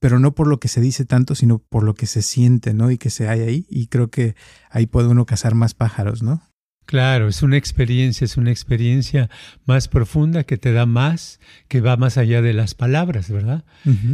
pero 0.00 0.18
no 0.18 0.34
por 0.34 0.48
lo 0.48 0.58
que 0.58 0.66
se 0.66 0.80
dice 0.80 1.04
tanto, 1.04 1.36
sino 1.36 1.58
por 1.60 1.84
lo 1.84 1.94
que 1.94 2.06
se 2.06 2.20
siente, 2.20 2.74
¿no? 2.74 2.90
Y 2.90 2.98
que 2.98 3.10
se 3.10 3.28
hay 3.28 3.42
ahí. 3.42 3.66
Y 3.70 3.86
creo 3.86 4.10
que 4.10 4.34
ahí 4.68 4.88
puede 4.88 5.06
uno 5.06 5.24
cazar 5.24 5.54
más 5.54 5.74
pájaros, 5.74 6.24
¿no? 6.24 6.42
Claro, 6.86 7.26
es 7.26 7.42
una 7.42 7.56
experiencia, 7.56 8.24
es 8.24 8.36
una 8.36 8.52
experiencia 8.52 9.28
más 9.64 9.88
profunda 9.88 10.44
que 10.44 10.56
te 10.56 10.72
da 10.72 10.86
más, 10.86 11.40
que 11.66 11.80
va 11.80 11.96
más 11.96 12.16
allá 12.16 12.42
de 12.42 12.52
las 12.52 12.74
palabras, 12.74 13.28
¿verdad? 13.28 13.64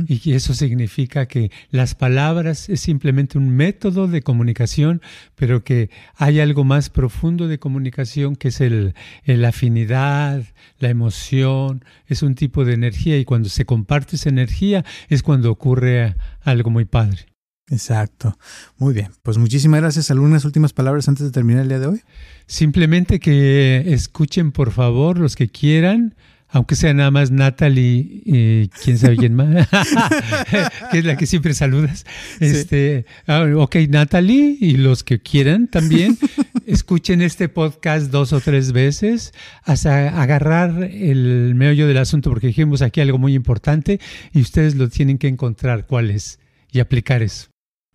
Y 0.09 0.33
eso 0.33 0.55
significa 0.55 1.27
que 1.27 1.51
las 1.71 1.95
palabras 1.95 2.71
es 2.71 2.81
simplemente 2.81 3.37
un 3.37 3.51
método 3.51 4.09
de 4.09 4.23
comunicación, 4.23 5.03
pero 5.35 5.63
que 5.65 5.91
hay 6.17 6.41
algo 6.41 6.65
más 6.65 6.89
profundo 6.89 7.47
de 7.47 7.59
comunicación 7.59 8.37
que 8.37 8.49
es 8.49 8.63
el, 8.63 8.95
la 9.27 9.49
afinidad, 9.49 10.43
la 10.79 10.89
emoción, 10.89 11.85
es 12.07 12.23
un 12.23 12.35
tipo 12.35 12.65
de 12.65 12.73
energía 12.73 13.19
y 13.19 13.27
cuando 13.27 13.51
se 13.51 13.67
comparte 13.67 14.17
esa 14.17 14.31
energía 14.31 14.83
es 15.11 15.23
cuando 15.23 15.51
ocurre 15.51 16.17
algo 16.43 16.71
muy 16.71 16.87
padre. 16.87 17.32
Exacto. 17.71 18.37
Muy 18.77 18.93
bien. 18.93 19.09
Pues 19.23 19.39
muchísimas 19.39 19.81
gracias. 19.81 20.11
¿Algunas 20.11 20.45
últimas 20.45 20.73
palabras 20.73 21.09
antes 21.09 21.25
de 21.25 21.33
terminar 21.33 21.63
el 21.63 21.69
día 21.69 21.79
de 21.79 21.87
hoy? 21.87 22.03
Simplemente 22.47 23.21
que 23.21 23.85
escuchen, 23.87 24.53
por 24.53 24.73
favor, 24.73 25.19
los 25.19 25.37
que 25.37 25.49
quieran, 25.49 26.15
aunque 26.49 26.77
sea 26.77 26.93
nada 26.93 27.11
más 27.11 27.31
Natalie, 27.31 28.23
eh, 28.27 28.69
quién 28.85 28.99
sabe 28.99 29.17
quién 29.17 29.35
más, 29.35 29.69
que 30.91 30.99
es 30.99 31.05
la 31.05 31.17
que 31.17 31.27
siempre 31.27 31.55
saludas. 31.55 32.05
Este, 32.41 33.07
ah, 33.27 33.47
ok, 33.57 33.77
Natalie, 33.89 34.59
y 34.61 34.77
los 34.77 35.03
que 35.03 35.21
quieran 35.21 35.67
también, 35.69 36.19
escuchen 36.67 37.23
este 37.23 37.49
podcast 37.49 38.11
dos 38.11 38.35
o 38.35 38.41
tres 38.41 38.73
veces 38.73 39.33
hasta 39.63 40.21
agarrar 40.21 40.83
el 40.83 41.55
meollo 41.55 41.87
del 41.87 41.97
asunto, 41.99 42.29
porque 42.29 42.49
dijimos 42.49 42.83
aquí 42.83 43.01
algo 43.01 43.19
muy 43.19 43.35
importante 43.35 43.99
y 44.33 44.43
ustedes 44.43 44.75
lo 44.75 44.91
tienen 44.91 45.17
que 45.17 45.29
encontrar 45.29 45.87
cuál 45.87 46.11
es 46.11 46.39
y 46.71 46.81
aplicar 46.81 47.23
eso. 47.23 47.52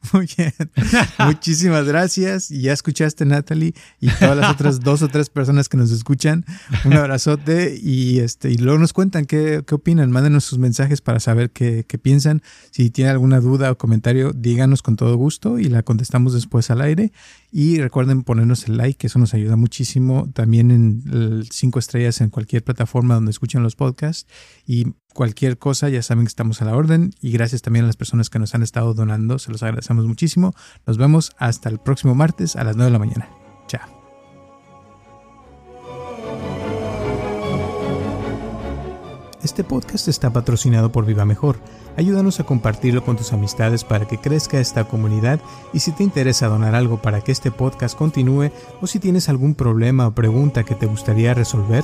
Muy 0.14 0.28
bien. 0.38 0.54
Muchísimas 1.20 1.86
gracias. 1.86 2.52
Y 2.52 2.62
ya 2.62 2.74
escuchaste, 2.74 3.26
Natalie, 3.26 3.74
y 4.00 4.10
todas 4.10 4.38
las 4.38 4.52
otras 4.52 4.80
dos 4.82 5.02
o 5.02 5.08
tres 5.08 5.30
personas 5.30 5.70
que 5.70 5.78
nos 5.78 5.92
escuchan. 5.92 6.46
Un 6.86 6.94
abrazote 6.94 7.78
y 7.82 8.20
este 8.20 8.52
y 8.52 8.58
luego 8.58 8.80
nos 8.80 8.94
cuentan 8.94 9.26
qué, 9.26 9.64
qué 9.66 9.76
opinan. 9.76 10.12
Mándenos 10.12 10.44
sus 10.44 10.60
mensajes 10.60 11.02
para 11.02 11.20
saber 11.20 11.52
qué, 11.52 11.86
qué, 11.88 11.98
piensan. 11.98 12.42
Si 12.72 12.90
tienen 12.90 13.12
alguna 13.12 13.40
duda 13.40 13.72
o 13.72 13.78
comentario, 13.78 14.32
díganos 14.34 14.82
con 14.82 14.96
todo 14.96 15.16
gusto 15.16 15.60
y 15.60 15.66
la 15.66 15.84
contestamos 15.84 16.34
después 16.34 16.70
al 16.72 16.82
aire. 16.82 17.12
Y 17.52 17.80
recuerden 17.80 18.24
ponernos 18.24 18.68
el 18.68 18.78
like, 18.78 18.98
que 18.98 19.08
eso 19.08 19.20
nos 19.20 19.34
ayuda 19.34 19.56
muchísimo. 19.56 20.30
También 20.34 20.72
en 20.72 21.44
cinco 21.50 21.80
estrellas 21.80 22.22
en 22.22 22.30
cualquier 22.30 22.64
plataforma 22.64 23.16
donde 23.16 23.32
escuchen 23.32 23.64
los 23.64 23.76
podcasts. 23.76 24.28
Y 24.66 24.88
cualquier 25.18 25.58
cosa, 25.58 25.90
ya 25.90 26.04
saben 26.04 26.26
que 26.26 26.30
estamos 26.30 26.62
a 26.62 26.66
la 26.66 26.76
orden. 26.76 27.12
Y 27.22 27.32
gracias 27.32 27.64
también 27.64 27.86
a 27.86 27.88
las 27.88 27.98
personas 27.98 28.30
que 28.30 28.38
nos 28.38 28.54
han 28.54 28.62
estado 28.62 28.94
donando. 28.94 29.40
Se 29.40 29.52
los 29.52 29.64
agradecemos 29.64 30.06
muchísimo. 30.06 30.54
Nos 30.86 31.00
vemos 31.00 31.32
hasta 31.40 31.70
el 31.70 31.80
próximo 31.80 32.14
martes 32.14 32.56
a 32.56 32.64
las 32.64 32.76
9 32.76 32.86
de 32.86 32.94
la 32.94 33.00
mañana. 33.00 33.30
Chao. 33.68 33.82
Este 39.44 39.64
podcast 39.64 40.08
está 40.08 40.32
patrocinado 40.32 40.92
por 40.92 41.06
Viva 41.06 41.26
Mejor. 41.26 41.58
Ayúdanos 41.96 42.40
a 42.40 42.44
compartirlo 42.44 43.04
con 43.04 43.18
tus 43.18 43.34
amistades 43.34 43.84
para 43.84 44.08
que 44.08 44.20
crezca 44.20 44.60
esta 44.60 44.84
comunidad 44.84 45.40
y 45.74 45.80
si 45.80 45.92
te 45.94 46.04
interesa 46.04 46.48
donar 46.48 46.76
algo 46.76 47.02
para 47.02 47.22
que 47.22 47.32
este 47.32 47.50
podcast 47.50 47.98
continúe 47.98 48.52
o 48.82 48.88
si 48.88 49.00
tienes 49.00 49.30
algún 49.30 49.56
problema 49.56 50.06
o 50.06 50.12
pregunta 50.12 50.64
que 50.64 50.76
te 50.76 50.86
gustaría 50.86 51.34
resolver, 51.34 51.84